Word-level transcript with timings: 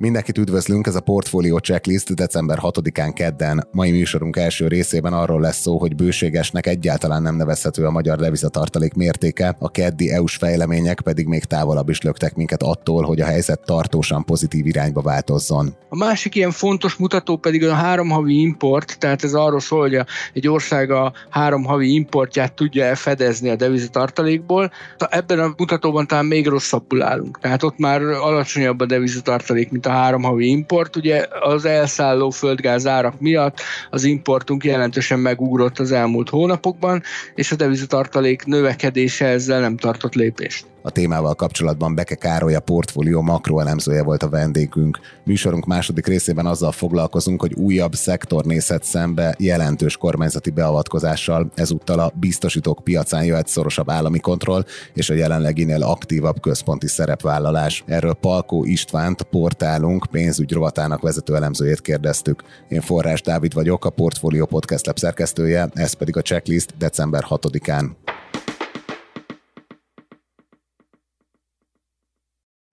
Mindenkit 0.00 0.38
üdvözlünk, 0.38 0.86
ez 0.86 0.94
a 0.94 1.00
Portfolio 1.00 1.58
Checklist 1.58 2.14
december 2.14 2.58
6-án 2.62 3.10
kedden. 3.14 3.68
Mai 3.72 3.90
műsorunk 3.90 4.36
első 4.36 4.68
részében 4.68 5.12
arról 5.12 5.40
lesz 5.40 5.60
szó, 5.60 5.78
hogy 5.78 5.94
bőségesnek 5.94 6.66
egyáltalán 6.66 7.22
nem 7.22 7.36
nevezhető 7.36 7.84
a 7.84 7.90
magyar 7.90 8.18
devizatartalék 8.18 8.94
mértéke, 8.94 9.56
a 9.58 9.70
keddi 9.70 10.10
EU-s 10.10 10.36
fejlemények 10.36 11.00
pedig 11.00 11.26
még 11.26 11.44
távolabb 11.44 11.88
is 11.88 12.00
löktek 12.00 12.34
minket 12.34 12.62
attól, 12.62 13.02
hogy 13.04 13.20
a 13.20 13.24
helyzet 13.24 13.60
tartósan 13.64 14.24
pozitív 14.24 14.66
irányba 14.66 15.00
változzon. 15.00 15.76
A 15.88 15.96
másik 15.96 16.34
ilyen 16.34 16.50
fontos 16.50 16.96
mutató 16.96 17.36
pedig 17.36 17.64
a 17.64 17.74
három 17.74 18.08
havi 18.08 18.40
import, 18.40 18.98
tehát 18.98 19.24
ez 19.24 19.34
arról 19.34 19.60
szól, 19.60 19.80
hogy 19.80 20.00
egy 20.32 20.48
ország 20.48 20.90
a 20.90 21.12
három 21.30 21.64
havi 21.64 21.94
importját 21.94 22.52
tudja 22.52 22.96
fedezni 22.96 23.48
a 23.48 23.56
devizatartalékból. 23.56 24.70
Ebben 24.98 25.38
a 25.38 25.54
mutatóban 25.56 26.06
talán 26.06 26.26
még 26.26 26.46
rosszabbul 26.46 27.02
állunk. 27.02 27.38
Tehát 27.40 27.62
ott 27.62 27.78
már 27.78 28.02
alacsonyabb 28.02 28.80
a 28.80 28.86
devizatartalék, 28.86 29.70
mint 29.70 29.86
a 29.88 29.92
három 29.92 30.22
havi 30.22 30.48
import. 30.48 30.96
Ugye 30.96 31.26
az 31.40 31.64
elszálló 31.64 32.30
földgáz 32.30 32.86
árak 32.86 33.20
miatt 33.20 33.60
az 33.90 34.04
importunk 34.04 34.64
jelentősen 34.64 35.18
megugrott 35.18 35.78
az 35.78 35.92
elmúlt 35.92 36.28
hónapokban, 36.28 37.02
és 37.34 37.52
a 37.52 37.56
devizatartalék 37.56 38.44
növekedése 38.44 39.26
ezzel 39.26 39.60
nem 39.60 39.76
tartott 39.76 40.14
lépést. 40.14 40.66
A 40.88 40.90
témával 40.90 41.34
kapcsolatban 41.34 41.94
Beke 41.94 42.14
Károly, 42.14 42.54
a 42.54 42.60
portfólió 42.60 43.20
makroelemzője 43.20 44.02
volt 44.02 44.22
a 44.22 44.28
vendégünk. 44.28 44.98
Műsorunk 45.24 45.66
második 45.66 46.06
részében 46.06 46.46
azzal 46.46 46.72
foglalkozunk, 46.72 47.40
hogy 47.40 47.52
újabb 47.54 47.94
szektor 47.94 48.44
nézhet 48.44 48.84
szembe 48.84 49.34
jelentős 49.38 49.96
kormányzati 49.96 50.50
beavatkozással, 50.50 51.50
ezúttal 51.54 51.98
a 51.98 52.12
biztosítók 52.14 52.84
piacán 52.84 53.24
jöhet 53.24 53.48
szorosabb 53.48 53.90
állami 53.90 54.18
kontroll 54.18 54.64
és 54.94 55.10
a 55.10 55.14
jelenleginél 55.14 55.82
aktívabb 55.82 56.40
központi 56.40 56.86
szerepvállalás. 56.86 57.84
Erről 57.86 58.14
Palkó 58.14 58.64
Istvánt, 58.64 59.22
portálunk 59.22 60.06
pénzügy 60.10 60.52
rovatának 60.52 61.02
vezető 61.02 61.34
elemzőjét 61.34 61.80
kérdeztük. 61.80 62.42
Én 62.68 62.80
Forrás 62.80 63.22
Dávid 63.22 63.54
vagyok, 63.54 63.84
a 63.84 63.90
Portfolio 63.90 64.46
Podcast 64.46 64.86
Lab 64.86 64.98
szerkesztője, 64.98 65.68
ez 65.74 65.92
pedig 65.92 66.16
a 66.16 66.22
checklist 66.22 66.76
december 66.76 67.24
6-án. 67.28 67.86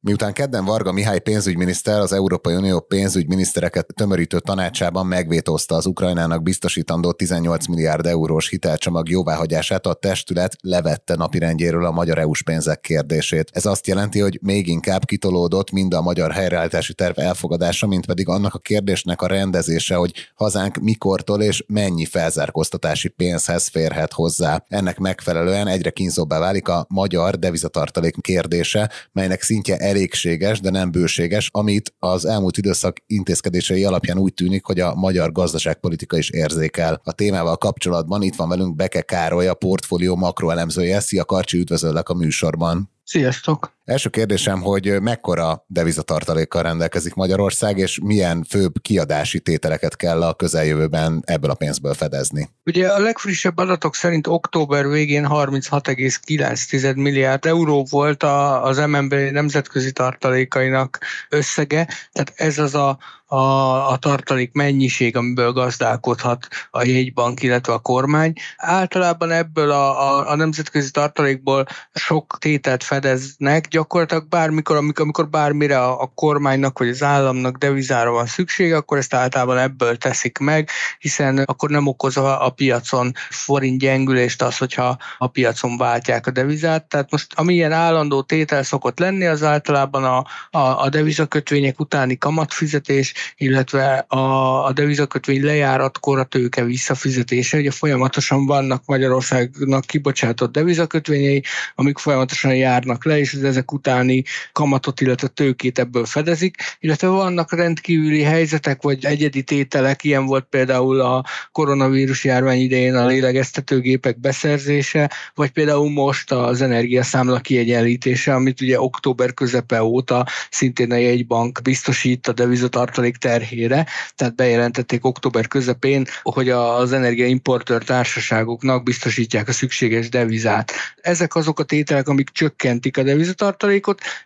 Miután 0.06 0.34
kedden 0.34 0.66
Varga 0.66 0.92
Mihály 0.92 1.20
pénzügyminiszter 1.20 2.00
az 2.00 2.14
Európai 2.14 2.56
Unió 2.56 2.80
pénzügyminisztereket 2.80 3.94
tömörítő 3.96 4.40
tanácsában 4.40 5.06
megvétózta 5.06 5.76
az 5.76 5.86
Ukrajnának 5.86 6.44
biztosítandó 6.44 7.12
18 7.12 7.68
milliárd 7.68 8.06
eurós 8.06 8.50
hitelcsomag 8.50 9.10
jóváhagyását, 9.10 9.86
a 9.86 9.94
testület 9.94 10.56
levette 10.62 11.16
napirendjéről 11.16 11.86
a 11.86 11.92
magyar 11.92 12.18
EU-s 12.18 12.44
pénzek 12.44 12.80
kérdését. 12.80 13.50
Ez 13.54 13.66
azt 13.66 13.88
jelenti, 13.88 14.20
hogy 14.20 14.40
még 14.42 14.68
inkább 14.68 15.06
kitolódott 15.06 15.72
mind 15.72 15.94
a 15.94 16.02
magyar 16.02 16.32
helyreállítási 16.32 16.94
terv 16.94 17.20
elfogadása, 17.20 17.88
mint 17.88 18.06
pedig 18.06 18.28
annak 18.28 18.54
a 18.54 18.60
kérdésnek 18.60 19.22
a 19.22 19.28
rendezése, 19.28 19.96
hogy 19.96 20.14
hazánk 20.36 20.78
mikortól 20.78 21.42
és 21.42 21.64
mennyi 21.68 22.06
felzárkóztatási 22.06 23.08
pénzhez 23.08 23.68
férhet 23.68 24.14
hozzá. 24.14 24.64
Ennek 24.68 24.98
megfelelően 24.98 25.68
egyre 25.68 25.90
kínzóbbá 25.90 26.40
válik 26.40 26.68
a 26.68 26.86
magyar 26.90 27.40
devizatartalék 27.40 28.16
kérdése, 28.22 28.92
melynek 29.12 29.42
szintje 29.42 29.94
elégséges, 29.96 30.60
de 30.60 30.70
nem 30.70 30.92
bőséges, 30.92 31.50
amit 31.54 31.94
az 32.00 32.26
elmúlt 32.26 32.58
időszak 32.58 32.98
intézkedései 33.08 33.84
alapján 33.84 34.18
úgy 34.18 34.34
tűnik, 34.34 34.66
hogy 34.66 34.80
a 34.80 34.96
magyar 34.96 35.32
gazdaságpolitika 35.32 36.18
is 36.18 36.30
érzékel. 36.30 37.02
A 37.04 37.12
témával 37.12 37.58
kapcsolatban 37.58 38.22
itt 38.22 38.36
van 38.36 38.50
velünk 38.50 38.76
Beke 38.76 39.02
Károly, 39.02 39.48
a 39.48 39.54
portfólió 39.54 40.16
makroelemzője. 40.16 41.00
Szia 41.00 41.26
Karcsi, 41.26 41.58
üdvözöllek 41.58 42.10
a 42.10 42.14
műsorban. 42.14 42.92
Sziasztok! 43.04 43.75
Első 43.86 44.10
kérdésem, 44.10 44.62
hogy 44.62 45.02
mekkora 45.02 45.66
devizatartalékkal 45.68 46.64
rendelkezik 46.64 47.14
Magyarország, 47.14 47.78
és 47.78 48.00
milyen 48.04 48.44
főbb 48.50 48.74
kiadási 48.82 49.40
tételeket 49.40 49.96
kell 49.96 50.22
a 50.22 50.34
közeljövőben 50.34 51.24
ebből 51.26 51.50
a 51.50 51.54
pénzből 51.54 51.94
fedezni? 51.94 52.50
Ugye 52.66 52.88
a 52.88 53.00
legfrissebb 53.00 53.58
adatok 53.58 53.96
szerint 53.96 54.28
október 54.28 54.88
végén 54.88 55.28
36,9 55.30 56.96
milliárd 56.96 57.46
euró 57.46 57.86
volt 57.90 58.24
az 58.24 58.78
MNB 58.78 59.14
nemzetközi 59.14 59.92
tartalékainak 59.92 61.00
összege, 61.30 61.88
tehát 62.12 62.34
ez 62.36 62.58
az 62.58 62.76
a 62.76 62.98
a, 63.28 63.92
a 63.92 63.98
tartalék 63.98 64.52
mennyiség, 64.54 65.16
amiből 65.16 65.52
gazdálkodhat 65.52 66.48
a 66.72 66.84
jegybank, 66.84 67.42
illetve 67.42 67.74
a 67.74 67.80
kormány. 67.80 68.34
Általában 68.58 69.32
ebből 69.32 69.72
a, 69.72 70.12
a, 70.12 70.30
a 70.30 70.36
nemzetközi 70.36 70.92
tartalékból 70.92 71.66
sok 71.94 72.38
tételt 72.40 72.84
fedeznek, 72.84 73.68
gyakorlatilag 73.76 74.28
bármikor, 74.28 74.76
amikor, 74.76 75.04
amikor 75.04 75.30
bármire 75.30 75.80
a, 75.80 76.02
a 76.02 76.12
kormánynak 76.16 76.80
vagy 76.80 76.90
az 76.90 77.04
államnak 77.04 77.58
devizára 77.58 78.12
van 78.12 78.26
szüksége, 78.26 78.76
akkor 78.76 78.98
ezt 78.98 79.14
általában 79.14 79.58
ebből 79.58 79.98
teszik 79.98 80.38
meg, 80.38 80.70
hiszen 81.00 81.38
akkor 81.38 81.70
nem 81.70 81.88
okoz 81.88 82.18
a, 82.18 82.46
a 82.46 82.50
piacon 82.50 83.12
forint 83.30 83.80
gyengülést 83.80 84.42
az, 84.42 84.58
hogyha 84.58 84.98
a 85.18 85.28
piacon 85.28 85.78
váltják 85.78 86.28
a 86.28 86.32
devizát. 86.32 86.84
Tehát 86.86 87.12
most 87.12 87.34
amilyen 87.36 87.72
állandó 87.72 88.22
tétel 88.22 88.64
szokott 88.64 89.00
lenni, 89.00 89.26
az 89.26 89.44
általában 89.44 90.04
a, 90.04 90.26
a, 90.58 90.84
a 90.84 90.90
devizakötvények 90.90 91.80
utáni 91.80 92.18
kamatfizetés, 92.18 93.14
illetve 93.38 94.06
a, 94.08 94.66
a 94.66 94.72
devizakötvény 94.72 95.44
lejáratkor 95.44 96.20
a 96.20 96.24
tőke 96.24 96.64
visszafizetése. 96.64 97.58
Ugye 97.58 97.72
folyamatosan 97.72 98.46
vannak 98.46 98.84
Magyarországnak 98.86 99.86
kibocsátott 99.86 100.52
devizakötvényei, 100.52 101.44
amik 101.76 101.98
folyamatosan 101.98 102.56
járnak 102.56 103.06
le, 103.06 103.20
és 103.20 103.34
az 103.34 103.44
ezek 103.66 103.72
utáni 103.72 104.24
kamatot, 104.52 105.02
illetve 105.02 105.28
tőkét 105.28 105.80
ebből 105.80 106.06
fedezik, 106.06 106.56
illetve 106.80 107.08
vannak 107.08 107.54
rendkívüli 107.54 108.22
helyzetek, 108.22 108.82
vagy 108.82 109.06
egyedi 109.06 109.44
tételek, 109.44 110.04
ilyen 110.04 110.26
volt 110.26 110.46
például 110.50 111.00
a 111.00 111.24
koronavírus 111.52 112.24
járvány 112.24 112.60
idején 112.60 112.96
a 112.96 113.06
lélegeztetőgépek 113.06 114.20
beszerzése, 114.20 115.12
vagy 115.36 115.52
például 115.52 115.90
most 115.90 116.32
az 116.32 116.62
energiaszámla 116.62 117.40
kiegyenlítése, 117.40 118.34
amit 118.34 118.62
ugye 118.62 118.80
október 118.80 119.34
közepe 119.34 119.84
óta 119.84 120.26
szintén 120.50 120.92
a 120.92 120.96
jegybank 120.96 121.60
biztosít 121.64 122.28
a 122.28 122.34
devizatartalék 122.34 123.16
tartalék 123.16 123.18
terhére, 123.18 123.86
tehát 124.16 124.36
bejelentették 124.36 125.06
október 125.06 125.48
közepén, 125.48 126.06
hogy 126.24 126.50
az 126.50 126.92
energiaimportőr 126.92 127.84
társaságoknak 127.84 128.84
biztosítják 128.84 129.48
a 129.48 129.52
szükséges 129.52 130.10
devizát. 130.10 130.72
Ezek 131.02 131.36
azok 131.36 131.60
a 131.60 131.64
tételek, 131.64 132.08
amik 132.08 132.30
csökkentik 132.30 132.98
a 132.98 133.04
devizatartalékot, 133.04 133.55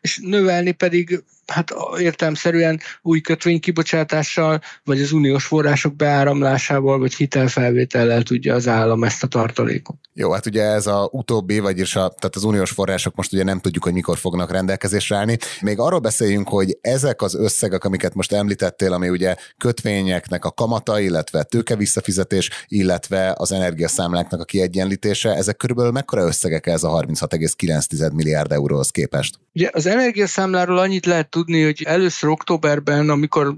és 0.01 0.19
növelni 0.23 0.71
pedig 0.71 1.23
hát 1.49 1.73
értelmszerűen 1.97 2.79
új 3.01 3.21
kötvénykibocsátással, 3.21 4.61
vagy 4.83 5.01
az 5.01 5.11
uniós 5.11 5.45
források 5.45 5.95
beáramlásával, 5.95 6.99
vagy 6.99 7.13
hitelfelvétellel 7.13 8.23
tudja 8.23 8.55
az 8.55 8.67
állam 8.67 9.03
ezt 9.03 9.23
a 9.23 9.27
tartalékot. 9.27 9.97
Jó, 10.13 10.31
hát 10.31 10.45
ugye 10.45 10.63
ez 10.63 10.87
a 10.87 11.09
utóbbi, 11.11 11.59
vagyis 11.59 11.95
a, 11.95 11.99
tehát 11.99 12.35
az 12.35 12.43
uniós 12.43 12.71
források 12.71 13.15
most 13.15 13.33
ugye 13.33 13.43
nem 13.43 13.59
tudjuk, 13.59 13.83
hogy 13.83 13.93
mikor 13.93 14.17
fognak 14.17 14.51
rendelkezésre 14.51 15.15
állni. 15.15 15.37
Még 15.61 15.79
arról 15.79 15.99
beszéljünk, 15.99 16.49
hogy 16.49 16.77
ezek 16.81 17.21
az 17.21 17.35
összegek, 17.35 17.83
amiket 17.83 18.13
most 18.13 18.31
említettél, 18.31 18.93
ami 18.93 19.09
ugye 19.09 19.35
kötvényeknek 19.57 20.45
a 20.45 20.51
kamata, 20.51 20.99
illetve 20.99 21.43
tőke 21.43 21.75
visszafizetés, 21.75 22.49
illetve 22.67 23.33
az 23.37 23.51
energiaszámláknak 23.51 24.39
a 24.41 24.45
kiegyenlítése, 24.45 25.35
ezek 25.35 25.57
körülbelül 25.57 25.91
mekkora 25.91 26.25
összegek 26.25 26.67
ez 26.67 26.83
a 26.83 26.89
36,9 26.89 28.13
milliárd 28.13 28.51
euróhoz 28.51 28.89
képest? 28.89 29.39
Ugye 29.53 29.69
az 29.73 29.85
energiaszámláról 29.85 30.77
annyit 30.77 31.05
lehet 31.05 31.29
tudni, 31.39 31.63
hogy 31.63 31.83
először 31.85 32.29
októberben, 32.29 33.09
amikor 33.09 33.55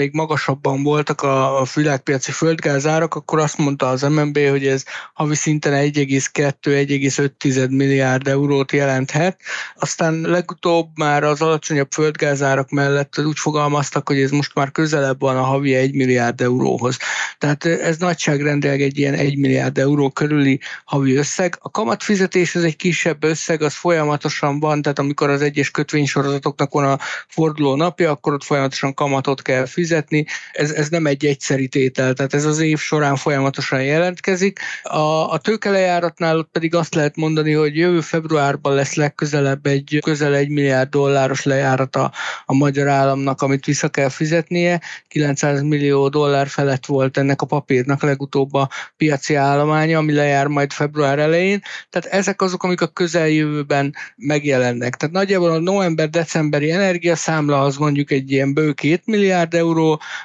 még 0.00 0.12
magasabban 0.12 0.82
voltak 0.82 1.22
a, 1.22 1.62
világpiaci 1.74 2.32
földgázárak, 2.32 3.14
akkor 3.14 3.38
azt 3.38 3.58
mondta 3.58 3.88
az 3.88 4.02
MNB, 4.02 4.38
hogy 4.38 4.66
ez 4.66 4.84
havi 5.12 5.34
szinten 5.34 5.72
1,2-1,5 5.72 7.70
milliárd 7.70 8.28
eurót 8.28 8.72
jelenthet. 8.72 9.40
Aztán 9.76 10.20
legutóbb 10.20 10.88
már 10.94 11.24
az 11.24 11.42
alacsonyabb 11.42 11.92
földgázárak 11.92 12.70
mellett 12.70 13.18
úgy 13.18 13.38
fogalmaztak, 13.38 14.08
hogy 14.08 14.20
ez 14.20 14.30
most 14.30 14.54
már 14.54 14.70
közelebb 14.70 15.20
van 15.20 15.36
a 15.36 15.42
havi 15.42 15.74
1 15.74 15.94
milliárd 15.94 16.40
euróhoz. 16.40 16.96
Tehát 17.38 17.64
ez 17.64 17.96
nagyságrendileg 17.96 18.82
egy 18.82 18.98
ilyen 18.98 19.14
1 19.14 19.38
milliárd 19.38 19.78
euró 19.78 20.10
körüli 20.10 20.60
havi 20.84 21.14
összeg. 21.14 21.58
A 21.60 21.70
kamatfizetés 21.70 22.54
az 22.54 22.64
egy 22.64 22.76
kisebb 22.76 23.24
összeg, 23.24 23.62
az 23.62 23.74
folyamatosan 23.74 24.60
van, 24.60 24.82
tehát 24.82 24.98
amikor 24.98 25.30
az 25.30 25.42
egyes 25.42 25.70
kötvénysorozatoknak 25.70 26.72
van 26.72 26.84
a 26.84 26.98
forduló 27.28 27.74
napja, 27.76 28.10
akkor 28.10 28.32
ott 28.32 28.44
folyamatosan 28.44 28.94
kamatot 28.94 29.42
kell 29.42 29.66
fizetni, 29.66 29.88
fizetni, 29.90 30.26
ez, 30.52 30.70
ez 30.70 30.88
nem 30.88 31.06
egy 31.06 31.26
egyszeri 31.26 31.68
tétel, 31.68 32.12
tehát 32.12 32.34
ez 32.34 32.44
az 32.44 32.58
év 32.58 32.78
során 32.78 33.16
folyamatosan 33.16 33.82
jelentkezik. 33.82 34.58
A, 34.82 35.32
a 35.32 35.38
tőkelejáratnál 35.38 36.38
ott 36.38 36.48
pedig 36.52 36.74
azt 36.74 36.94
lehet 36.94 37.16
mondani, 37.16 37.52
hogy 37.52 37.76
jövő 37.76 38.00
februárban 38.00 38.74
lesz 38.74 38.94
legközelebb 38.94 39.66
egy 39.66 39.98
közel 40.02 40.34
egy 40.34 40.48
milliárd 40.48 40.88
dolláros 40.88 41.42
lejárata 41.44 42.12
a 42.44 42.54
magyar 42.54 42.88
államnak, 42.88 43.42
amit 43.42 43.64
vissza 43.64 43.88
kell 43.88 44.08
fizetnie. 44.08 44.80
900 45.08 45.62
millió 45.62 46.08
dollár 46.08 46.48
felett 46.48 46.86
volt 46.86 47.16
ennek 47.16 47.42
a 47.42 47.46
papírnak 47.46 48.02
legutóbb 48.02 48.54
a 48.54 48.68
piaci 48.96 49.34
állománya, 49.34 49.98
ami 49.98 50.12
lejár 50.12 50.46
majd 50.46 50.72
február 50.72 51.18
elején. 51.18 51.62
Tehát 51.90 52.18
ezek 52.18 52.42
azok, 52.42 52.62
amik 52.62 52.80
a 52.80 52.86
közeljövőben 52.86 53.94
megjelennek. 54.16 54.96
Tehát 54.96 55.14
nagyjából 55.14 55.50
a 55.50 55.58
november-decemberi 55.58 56.70
energiaszámla 56.70 57.60
az 57.60 57.76
mondjuk 57.76 58.10
egy 58.10 58.30
ilyen 58.30 58.54
bő 58.54 58.72
2 58.72 59.00
milliárd 59.04 59.54
euró, 59.54 59.69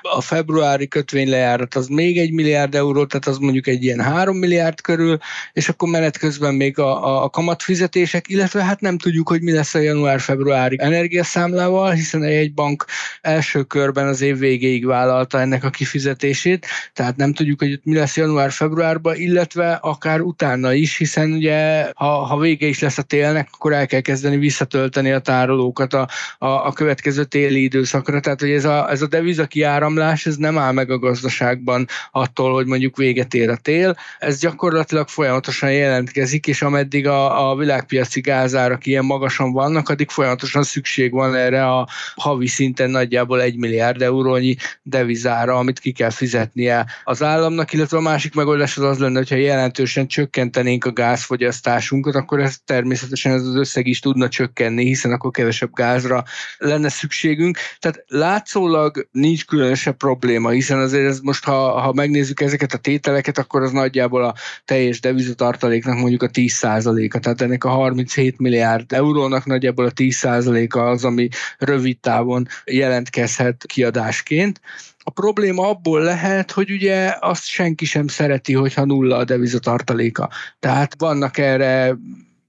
a 0.01 0.21
februári 0.21 0.87
kötvény 0.87 1.29
lejárat 1.29 1.75
az 1.75 1.87
még 1.87 2.17
egy 2.17 2.31
milliárd 2.31 2.75
euró, 2.75 3.05
tehát 3.05 3.27
az 3.27 3.37
mondjuk 3.37 3.67
egy 3.67 3.83
ilyen 3.83 4.01
3 4.01 4.37
milliárd 4.37 4.81
körül, 4.81 5.17
és 5.53 5.69
akkor 5.69 5.89
menet 5.89 6.17
közben 6.17 6.53
még 6.53 6.79
a, 6.79 7.23
a, 7.23 7.29
kamatfizetések, 7.29 8.29
illetve 8.29 8.63
hát 8.63 8.81
nem 8.81 8.97
tudjuk, 8.97 9.29
hogy 9.29 9.41
mi 9.41 9.51
lesz 9.51 9.73
a 9.73 9.79
január-februári 9.79 10.75
energiaszámlával, 10.79 11.91
hiszen 11.91 12.21
a 12.21 12.27
jegybank 12.27 12.85
első 13.21 13.63
körben 13.63 14.07
az 14.07 14.21
év 14.21 14.37
végéig 14.37 14.85
vállalta 14.85 15.39
ennek 15.39 15.63
a 15.63 15.69
kifizetését, 15.69 16.67
tehát 16.93 17.15
nem 17.15 17.33
tudjuk, 17.33 17.59
hogy 17.59 17.79
mi 17.83 17.95
lesz 17.95 18.17
január-februárban, 18.17 19.15
illetve 19.15 19.71
akár 19.71 20.21
utána 20.21 20.73
is, 20.73 20.97
hiszen 20.97 21.31
ugye 21.31 21.89
ha, 21.95 22.07
ha 22.07 22.39
vége 22.39 22.67
is 22.67 22.79
lesz 22.79 22.97
a 22.97 23.01
télnek, 23.01 23.49
akkor 23.51 23.73
el 23.73 23.87
kell 23.87 24.01
kezdeni 24.01 24.37
visszatölteni 24.37 25.11
a 25.11 25.19
tárolókat 25.19 25.93
a, 25.93 26.07
a, 26.37 26.47
a 26.47 26.71
következő 26.73 27.23
téli 27.23 27.63
időszakra, 27.63 28.19
tehát 28.19 28.39
hogy 28.39 28.51
ez 28.51 28.65
a, 28.65 28.91
ez 28.91 29.01
a 29.01 29.07
deviza 29.07 29.34
kiáramlás, 29.43 30.25
ez 30.25 30.35
nem 30.35 30.57
áll 30.57 30.71
meg 30.71 30.89
a 30.89 30.99
gazdaságban 30.99 31.87
attól, 32.11 32.53
hogy 32.53 32.65
mondjuk 32.65 32.97
véget 32.97 33.33
ér 33.33 33.49
a 33.49 33.55
tél, 33.55 33.95
ez 34.19 34.39
gyakorlatilag 34.39 35.07
folyamatosan 35.07 35.71
jelentkezik, 35.71 36.47
és 36.47 36.61
ameddig 36.61 37.07
a, 37.07 37.49
a 37.49 37.55
világpiaci 37.55 38.21
gázárak 38.21 38.85
ilyen 38.85 39.05
magasan 39.05 39.51
vannak, 39.51 39.89
addig 39.89 40.09
folyamatosan 40.09 40.63
szükség 40.63 41.11
van 41.11 41.35
erre 41.35 41.67
a 41.67 41.87
havi 42.15 42.47
szinten 42.47 42.89
nagyjából 42.89 43.41
egy 43.41 43.57
milliárd 43.57 44.01
eurónyi 44.01 44.55
devizára, 44.83 45.57
amit 45.57 45.79
ki 45.79 45.91
kell 45.91 46.09
fizetnie 46.09 46.85
az 47.03 47.23
államnak, 47.23 47.73
illetve 47.73 47.97
a 47.97 48.01
másik 48.01 48.33
megoldás 48.33 48.77
az 48.77 48.83
az 48.83 48.97
lenne, 48.99 49.17
hogyha 49.17 49.35
jelentősen 49.35 50.07
csökkentenénk 50.07 50.85
a 50.85 50.91
gázfogyasztásunkat, 50.91 52.15
akkor 52.15 52.39
ez 52.39 52.57
természetesen 52.65 53.31
ez 53.31 53.45
az 53.45 53.55
összeg 53.55 53.87
is 53.87 53.99
tudna 53.99 54.29
csökkenni, 54.29 54.85
hiszen 54.85 55.11
akkor 55.11 55.31
kevesebb 55.31 55.73
gázra 55.73 56.23
lenne 56.57 56.89
szükségünk. 56.89 57.57
Tehát 57.79 58.03
látszólag 58.07 59.07
nincs 59.25 59.45
különösebb 59.45 59.97
probléma, 59.97 60.49
hiszen 60.49 60.79
azért 60.79 61.07
ez 61.07 61.19
most, 61.19 61.43
ha, 61.43 61.79
ha 61.79 61.93
megnézzük 61.93 62.41
ezeket 62.41 62.73
a 62.73 62.77
tételeket, 62.77 63.37
akkor 63.37 63.61
az 63.61 63.71
nagyjából 63.71 64.23
a 64.23 64.33
teljes 64.65 64.99
devizatartaléknak 64.99 65.97
mondjuk 65.97 66.23
a 66.23 66.29
10%-a, 66.29 67.19
tehát 67.19 67.41
ennek 67.41 67.63
a 67.63 67.69
37 67.69 68.39
milliárd 68.39 68.93
eurónak 68.93 69.45
nagyjából 69.45 69.85
a 69.85 69.91
10%-a 69.91 70.79
az, 70.79 71.05
ami 71.05 71.27
rövid 71.57 71.99
távon 71.99 72.47
jelentkezhet 72.65 73.63
kiadásként. 73.67 74.61
A 75.07 75.11
probléma 75.11 75.69
abból 75.69 76.01
lehet, 76.01 76.51
hogy 76.51 76.71
ugye 76.71 77.15
azt 77.19 77.45
senki 77.45 77.85
sem 77.85 78.07
szereti, 78.07 78.53
hogyha 78.53 78.85
nulla 78.85 79.17
a 79.17 79.23
devizatartaléka. 79.23 80.29
Tehát 80.59 80.95
vannak 80.97 81.37
erre 81.37 81.97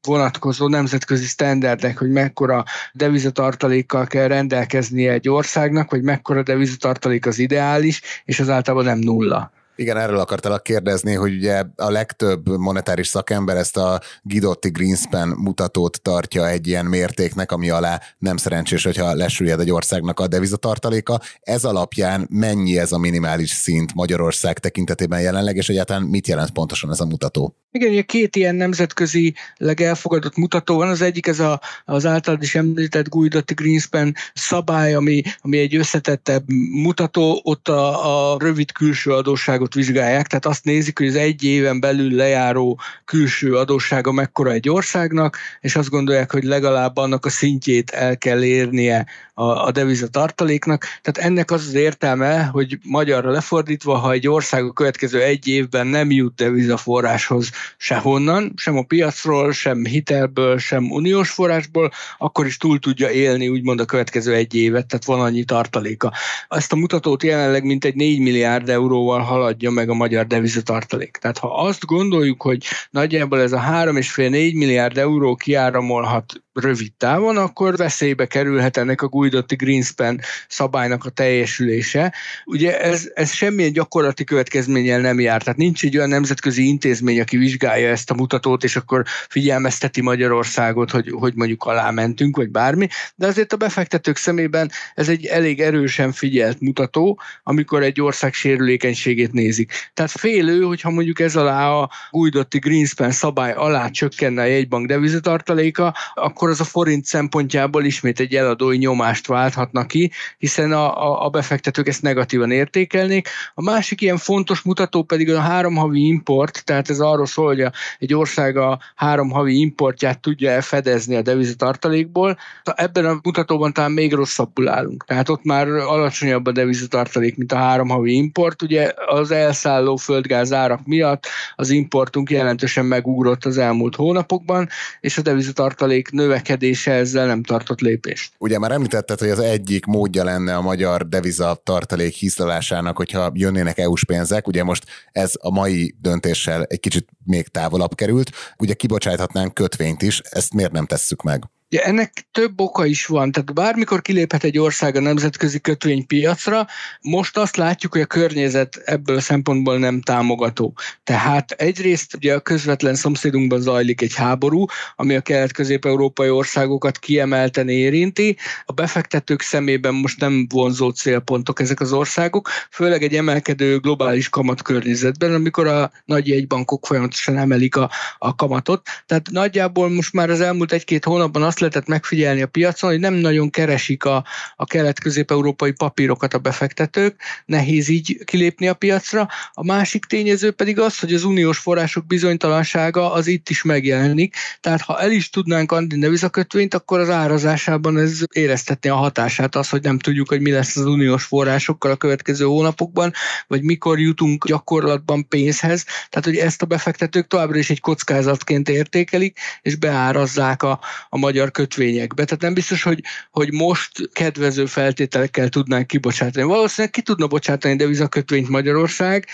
vonatkozó 0.06 0.68
nemzetközi 0.68 1.24
sztenderdek, 1.24 1.98
hogy 1.98 2.10
mekkora 2.10 2.64
devizatartalékkal 2.92 4.06
kell 4.06 4.28
rendelkeznie 4.28 5.12
egy 5.12 5.28
országnak, 5.28 5.90
vagy 5.90 6.02
mekkora 6.02 6.42
devizatartalék 6.42 7.26
az 7.26 7.38
ideális, 7.38 8.00
és 8.24 8.40
az 8.40 8.48
általában 8.48 8.86
nem 8.86 8.98
nulla. 8.98 9.50
Igen, 9.76 9.96
erről 9.96 10.18
akartalak 10.18 10.62
kérdezni, 10.62 11.14
hogy 11.14 11.34
ugye 11.34 11.64
a 11.76 11.90
legtöbb 11.90 12.48
monetáris 12.48 13.06
szakember 13.06 13.56
ezt 13.56 13.76
a 13.76 14.00
Gidotti 14.22 14.68
Greenspan 14.68 15.28
mutatót 15.28 16.02
tartja 16.02 16.48
egy 16.48 16.66
ilyen 16.66 16.86
mértéknek, 16.86 17.52
ami 17.52 17.70
alá 17.70 18.00
nem 18.18 18.36
szerencsés, 18.36 18.84
hogyha 18.84 19.14
lesüljed 19.14 19.60
egy 19.60 19.70
országnak 19.70 20.20
a 20.20 20.26
devizatartaléka. 20.26 21.20
Ez 21.40 21.64
alapján 21.64 22.26
mennyi 22.30 22.78
ez 22.78 22.92
a 22.92 22.98
minimális 22.98 23.50
szint 23.50 23.94
Magyarország 23.94 24.58
tekintetében 24.58 25.20
jelenleg, 25.20 25.56
és 25.56 25.68
egyáltalán 25.68 26.02
mit 26.02 26.26
jelent 26.26 26.50
pontosan 26.50 26.90
ez 26.90 27.00
a 27.00 27.06
mutató? 27.06 27.54
Igen, 27.70 27.90
ugye 27.90 28.02
két 28.02 28.36
ilyen 28.36 28.54
nemzetközi 28.54 29.34
legelfogadott 29.56 30.36
mutató 30.36 30.76
van. 30.76 30.88
Az 30.88 31.00
egyik 31.00 31.26
ez 31.26 31.40
a, 31.40 31.60
az 31.84 32.06
általad 32.06 32.42
is 32.42 32.54
említett 32.54 33.08
Guidotti 33.08 33.54
Greenspan 33.54 34.14
szabály, 34.34 34.94
ami, 34.94 35.22
ami 35.40 35.58
egy 35.58 35.76
összetettebb 35.76 36.44
mutató, 36.82 37.40
ott 37.44 37.68
a, 37.68 38.32
a 38.32 38.38
rövid 38.38 38.72
külső 38.72 39.12
adósságot 39.12 39.65
vizsgálják, 39.74 40.26
tehát 40.26 40.46
azt 40.46 40.64
nézik, 40.64 40.98
hogy 40.98 41.06
az 41.06 41.14
egy 41.14 41.44
éven 41.44 41.80
belül 41.80 42.14
lejáró 42.14 42.80
külső 43.04 43.56
adóssága 43.56 44.12
mekkora 44.12 44.50
egy 44.50 44.68
országnak, 44.68 45.38
és 45.60 45.76
azt 45.76 45.90
gondolják, 45.90 46.32
hogy 46.32 46.44
legalább 46.44 46.96
annak 46.96 47.26
a 47.26 47.30
szintjét 47.30 47.90
el 47.90 48.18
kell 48.18 48.44
érnie 48.44 49.06
a, 49.38 49.66
a 49.66 49.70
deviza 49.70 50.08
tartaléknak. 50.08 50.84
Tehát 51.02 51.30
ennek 51.30 51.50
az 51.50 51.66
az 51.66 51.74
értelme, 51.74 52.44
hogy 52.44 52.78
magyarra 52.82 53.30
lefordítva, 53.30 53.96
ha 53.96 54.12
egy 54.12 54.28
ország 54.28 54.64
a 54.64 54.72
következő 54.72 55.22
egy 55.22 55.48
évben 55.48 55.86
nem 55.86 56.10
jut 56.10 56.34
deviza 56.34 56.76
forráshoz 56.76 57.50
sehonnan, 57.76 58.52
sem 58.56 58.76
a 58.76 58.82
piacról, 58.82 59.52
sem 59.52 59.84
hitelből, 59.84 60.58
sem 60.58 60.90
uniós 60.90 61.30
forrásból, 61.30 61.92
akkor 62.18 62.46
is 62.46 62.56
túl 62.56 62.78
tudja 62.78 63.10
élni 63.10 63.48
úgymond 63.48 63.80
a 63.80 63.84
következő 63.84 64.34
egy 64.34 64.54
évet, 64.54 64.86
tehát 64.86 65.04
van 65.04 65.20
annyi 65.20 65.44
tartaléka. 65.44 66.12
Ezt 66.48 66.72
a 66.72 66.76
mutatót 66.76 67.22
jelenleg 67.22 67.64
mintegy 67.64 67.94
4 67.94 68.18
milliárd 68.18 68.68
euróval 68.68 69.20
haladja 69.56 69.70
meg 69.70 69.88
a 69.88 69.94
magyar 69.94 70.26
devizatartalék. 70.26 71.16
Tehát 71.16 71.38
ha 71.38 71.54
azt 71.54 71.84
gondoljuk, 71.84 72.42
hogy 72.42 72.64
nagyjából 72.90 73.40
ez 73.40 73.52
a 73.52 73.60
3,5-4 73.60 74.54
milliárd 74.54 74.98
euró 74.98 75.34
kiáramolhat 75.34 76.44
rövid 76.56 76.92
távon, 76.92 77.36
akkor 77.36 77.76
veszélybe 77.76 78.26
kerülhet 78.26 78.76
ennek 78.76 79.02
a 79.02 79.08
Guidotti 79.08 79.54
Greenspan 79.54 80.20
szabálynak 80.48 81.04
a 81.04 81.10
teljesülése. 81.10 82.14
Ugye 82.44 82.80
ez, 82.80 83.10
ez 83.14 83.32
semmilyen 83.32 83.72
gyakorlati 83.72 84.24
következménnyel 84.24 85.00
nem 85.00 85.20
jár, 85.20 85.42
tehát 85.42 85.58
nincs 85.58 85.84
egy 85.84 85.96
olyan 85.96 86.08
nemzetközi 86.08 86.66
intézmény, 86.66 87.20
aki 87.20 87.36
vizsgálja 87.36 87.88
ezt 87.88 88.10
a 88.10 88.14
mutatót, 88.14 88.64
és 88.64 88.76
akkor 88.76 89.02
figyelmezteti 89.28 90.00
Magyarországot, 90.00 90.90
hogy, 90.90 91.10
hogy 91.10 91.34
mondjuk 91.34 91.64
alá 91.64 91.90
mentünk, 91.90 92.36
vagy 92.36 92.50
bármi, 92.50 92.88
de 93.14 93.26
azért 93.26 93.52
a 93.52 93.56
befektetők 93.56 94.16
szemében 94.16 94.70
ez 94.94 95.08
egy 95.08 95.26
elég 95.26 95.60
erősen 95.60 96.12
figyelt 96.12 96.60
mutató, 96.60 97.20
amikor 97.42 97.82
egy 97.82 98.00
ország 98.00 98.34
sérülékenységét 98.34 99.32
nézik. 99.32 99.72
Tehát 99.94 100.10
félő, 100.10 100.62
hogyha 100.62 100.90
mondjuk 100.90 101.20
ez 101.20 101.36
alá 101.36 101.70
a 101.70 101.90
Guidotti 102.10 102.58
Greenspan 102.58 103.10
szabály 103.10 103.52
alá 103.52 103.88
csökkenne 103.88 104.42
a 104.42 104.44
jegybank 104.44 104.86
devizatartaléka, 104.86 105.94
akkor 106.14 106.45
akkor 106.46 106.58
az 106.60 106.66
a 106.66 106.70
forint 106.70 107.04
szempontjából 107.04 107.84
ismét 107.84 108.20
egy 108.20 108.34
eladói 108.34 108.76
nyomást 108.76 109.26
válthatna 109.26 109.86
ki, 109.86 110.10
hiszen 110.38 110.72
a, 110.72 111.06
a, 111.06 111.24
a 111.24 111.28
befektetők 111.28 111.88
ezt 111.88 112.02
negatívan 112.02 112.50
értékelnék. 112.50 113.28
A 113.54 113.62
másik 113.62 114.00
ilyen 114.00 114.16
fontos 114.16 114.62
mutató 114.62 115.02
pedig 115.02 115.30
a 115.30 115.40
három 115.40 115.74
havi 115.74 116.06
import, 116.06 116.64
tehát 116.64 116.90
ez 116.90 117.00
arról 117.00 117.26
szól, 117.26 117.46
hogy 117.46 117.60
a, 117.60 117.72
egy 117.98 118.14
ország 118.14 118.56
a 118.56 118.78
három 118.94 119.30
havi 119.30 119.58
importját 119.58 120.20
tudja 120.20 120.62
fedezni 120.62 121.14
a 121.16 121.22
devizatartalékból. 121.22 122.36
Ebben 122.64 123.04
a 123.04 123.20
mutatóban 123.22 123.72
talán 123.72 123.92
még 123.92 124.12
rosszabbul 124.12 124.68
állunk. 124.68 125.04
Tehát 125.04 125.28
ott 125.28 125.44
már 125.44 125.68
alacsonyabb 125.68 126.46
a 126.46 126.52
devizatartalék, 126.52 127.36
mint 127.36 127.52
a 127.52 127.56
három 127.56 127.88
havi 127.88 128.14
import. 128.14 128.62
Ugye 128.62 128.92
az 129.06 129.30
elszálló 129.30 129.96
földgáz 129.96 130.52
árak 130.52 130.80
miatt 130.84 131.26
az 131.54 131.70
importunk 131.70 132.30
jelentősen 132.30 132.84
megugrott 132.84 133.44
az 133.44 133.58
elmúlt 133.58 133.96
hónapokban, 133.96 134.68
és 135.00 135.18
a 135.18 135.22
devizatartalék 135.22 136.10
növe 136.10 136.35
növekedése 136.36 136.92
ezzel 136.92 137.26
nem 137.26 137.42
tartott 137.42 137.80
lépést. 137.80 138.32
Ugye 138.38 138.58
már 138.58 138.72
említetted, 138.72 139.18
hogy 139.18 139.28
az 139.28 139.38
egyik 139.38 139.84
módja 139.84 140.24
lenne 140.24 140.56
a 140.56 140.60
magyar 140.60 141.08
deviza 141.08 141.60
tartalék 141.64 142.14
hiszlelásának, 142.14 142.96
hogyha 142.96 143.30
jönnének 143.34 143.78
EU-s 143.78 144.04
pénzek, 144.04 144.46
ugye 144.46 144.64
most 144.64 144.84
ez 145.12 145.32
a 145.40 145.50
mai 145.50 145.94
döntéssel 146.00 146.62
egy 146.62 146.80
kicsit 146.80 147.08
még 147.24 147.48
távolabb 147.48 147.94
került, 147.94 148.30
ugye 148.58 148.74
kibocsáthatnánk 148.74 149.54
kötvényt 149.54 150.02
is, 150.02 150.20
ezt 150.20 150.54
miért 150.54 150.72
nem 150.72 150.86
tesszük 150.86 151.22
meg? 151.22 151.44
Ja, 151.76 151.82
ennek 151.82 152.26
több 152.32 152.60
oka 152.60 152.86
is 152.86 153.06
van, 153.06 153.32
tehát 153.32 153.54
bármikor 153.54 154.02
kiléphet 154.02 154.44
egy 154.44 154.58
ország 154.58 154.96
a 154.96 155.00
nemzetközi 155.00 155.60
kötvénypiacra, 155.60 156.66
most 157.00 157.36
azt 157.36 157.56
látjuk, 157.56 157.92
hogy 157.92 158.00
a 158.00 158.06
környezet 158.06 158.76
ebből 158.84 159.16
a 159.16 159.20
szempontból 159.20 159.78
nem 159.78 160.00
támogató. 160.00 160.74
Tehát 161.04 161.50
egyrészt 161.50 162.14
ugye 162.14 162.34
a 162.34 162.40
közvetlen 162.40 162.94
szomszédunkban 162.94 163.60
zajlik 163.60 164.00
egy 164.00 164.14
háború, 164.14 164.64
ami 164.94 165.14
a 165.14 165.20
kelet-közép-európai 165.20 166.30
országokat 166.30 166.98
kiemelten 166.98 167.68
érinti. 167.68 168.36
A 168.64 168.72
befektetők 168.72 169.40
szemében 169.40 169.94
most 169.94 170.20
nem 170.20 170.46
vonzó 170.48 170.90
célpontok 170.90 171.60
ezek 171.60 171.80
az 171.80 171.92
országok, 171.92 172.48
főleg 172.70 173.02
egy 173.02 173.14
emelkedő 173.14 173.78
globális 173.78 174.28
kamatkörnyezetben, 174.28 175.34
amikor 175.34 175.66
a 175.66 175.90
nagy 176.04 176.28
jegybankok 176.28 176.86
folyamatosan 176.86 177.36
emelik 177.36 177.76
a, 177.76 177.90
a 178.18 178.34
kamatot. 178.34 178.88
Tehát 179.06 179.30
nagyjából 179.30 179.88
most 179.88 180.12
már 180.12 180.30
az 180.30 180.40
elmúlt 180.40 180.72
egy-két 180.72 181.04
hónapban 181.04 181.42
azt 181.42 181.64
lehetett 181.66 181.86
megfigyelni 181.88 182.42
a 182.42 182.46
piacon, 182.46 182.90
hogy 182.90 183.00
nem 183.00 183.14
nagyon 183.14 183.50
keresik 183.50 184.04
a, 184.04 184.24
a 184.56 184.64
kelet-közép-európai 184.64 185.72
papírokat 185.72 186.34
a 186.34 186.38
befektetők, 186.38 187.22
nehéz 187.46 187.88
így 187.88 188.24
kilépni 188.24 188.68
a 188.68 188.74
piacra. 188.74 189.28
A 189.52 189.64
másik 189.64 190.04
tényező 190.04 190.50
pedig 190.50 190.80
az, 190.80 190.98
hogy 190.98 191.14
az 191.14 191.24
uniós 191.24 191.58
források 191.58 192.06
bizonytalansága 192.06 193.12
az 193.12 193.26
itt 193.26 193.48
is 193.48 193.62
megjelenik, 193.62 194.34
tehát 194.60 194.80
ha 194.80 195.00
el 195.00 195.10
is 195.10 195.30
tudnánk 195.30 195.72
adni 195.72 195.98
devizakötvényt, 195.98 196.74
akkor 196.74 197.00
az 197.00 197.10
árazásában 197.10 197.98
ez 197.98 198.20
éreztetné 198.32 198.90
a 198.90 198.94
hatását, 198.94 199.56
az, 199.56 199.68
hogy 199.68 199.82
nem 199.82 199.98
tudjuk, 199.98 200.28
hogy 200.28 200.40
mi 200.40 200.50
lesz 200.50 200.76
az 200.76 200.84
uniós 200.84 201.24
forrásokkal 201.24 201.90
a 201.90 201.96
következő 201.96 202.44
hónapokban, 202.44 203.12
vagy 203.46 203.62
mikor 203.62 204.00
jutunk 204.00 204.46
gyakorlatban 204.46 205.28
pénzhez. 205.28 205.84
Tehát, 205.84 206.24
hogy 206.24 206.36
ezt 206.36 206.62
a 206.62 206.66
befektetők 206.66 207.26
továbbra 207.26 207.58
is 207.58 207.70
egy 207.70 207.80
kockázatként 207.80 208.68
értékelik, 208.68 209.38
és 209.62 209.74
beárazzák 209.76 210.62
a, 210.62 210.80
a 211.08 211.18
magyar 211.18 211.45
kötvényekbe. 211.50 212.24
Tehát 212.24 212.42
nem 212.42 212.54
biztos, 212.54 212.82
hogy, 212.82 213.02
hogy 213.30 213.52
most 213.52 214.10
kedvező 214.12 214.66
feltételekkel 214.66 215.48
tudnánk 215.48 215.86
kibocsátani. 215.86 216.46
Valószínűleg 216.46 216.92
ki 216.92 217.02
tudna 217.02 217.26
bocsátani 217.26 217.76
devizakötvényt 217.76 218.48
Magyarország, 218.48 219.26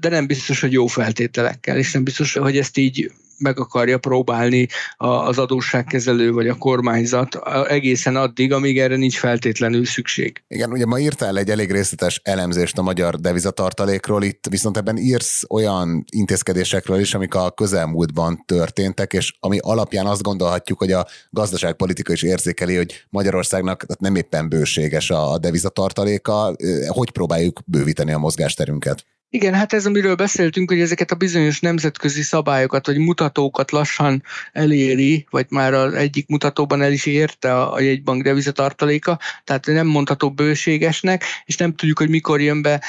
de 0.00 0.08
nem 0.08 0.26
biztos, 0.26 0.60
hogy 0.60 0.72
jó 0.72 0.86
feltételekkel, 0.86 1.76
és 1.76 1.92
nem 1.92 2.04
biztos, 2.04 2.32
hogy 2.32 2.58
ezt 2.58 2.76
így 2.76 3.12
meg 3.38 3.58
akarja 3.58 3.98
próbálni 3.98 4.68
az 4.96 5.38
adósságkezelő 5.38 6.32
vagy 6.32 6.48
a 6.48 6.54
kormányzat 6.54 7.38
egészen 7.68 8.16
addig, 8.16 8.52
amíg 8.52 8.78
erre 8.78 8.96
nincs 8.96 9.18
feltétlenül 9.18 9.84
szükség. 9.84 10.44
Igen, 10.48 10.70
ugye 10.70 10.86
ma 10.86 10.98
írtál 10.98 11.38
egy 11.38 11.50
elég 11.50 11.70
részletes 11.70 12.20
elemzést 12.24 12.78
a 12.78 12.82
magyar 12.82 13.14
devizatartalékról, 13.14 14.22
itt 14.22 14.46
viszont 14.50 14.76
ebben 14.76 14.96
írsz 14.96 15.42
olyan 15.48 16.04
intézkedésekről 16.10 17.00
is, 17.00 17.14
amik 17.14 17.34
a 17.34 17.50
közelmúltban 17.50 18.42
történtek, 18.46 19.12
és 19.12 19.36
ami 19.40 19.58
alapján 19.60 20.06
azt 20.06 20.22
gondolhatjuk, 20.22 20.78
hogy 20.78 20.92
a 20.92 21.06
gazdaságpolitika 21.30 22.12
is 22.12 22.22
érzékeli, 22.22 22.76
hogy 22.76 23.04
Magyarországnak 23.10 23.86
nem 23.98 24.16
éppen 24.16 24.48
bőséges 24.48 25.10
a 25.10 25.38
devizatartaléka. 25.38 26.56
Hogy 26.86 27.10
próbáljuk 27.10 27.60
bővíteni 27.66 28.12
a 28.12 28.18
mozgásterünket? 28.18 29.04
Igen, 29.34 29.54
hát 29.54 29.72
ez, 29.72 29.86
amiről 29.86 30.14
beszéltünk, 30.14 30.70
hogy 30.70 30.80
ezeket 30.80 31.10
a 31.10 31.14
bizonyos 31.14 31.60
nemzetközi 31.60 32.22
szabályokat, 32.22 32.86
vagy 32.86 32.98
mutatókat 32.98 33.70
lassan 33.70 34.22
eléri, 34.52 35.26
vagy 35.30 35.46
már 35.48 35.72
az 35.74 35.94
egyik 35.94 36.28
mutatóban 36.28 36.82
el 36.82 36.92
is 36.92 37.06
érte 37.06 37.54
a, 37.54 37.72
a 37.72 37.80
jegybank 37.80 38.22
devizatartaléka, 38.22 39.18
tehát 39.44 39.66
nem 39.66 39.86
mondható 39.86 40.30
bőségesnek, 40.30 41.24
és 41.44 41.56
nem 41.56 41.74
tudjuk, 41.74 41.98
hogy 41.98 42.08
mikor 42.08 42.40
jön 42.40 42.62
be 42.62 42.82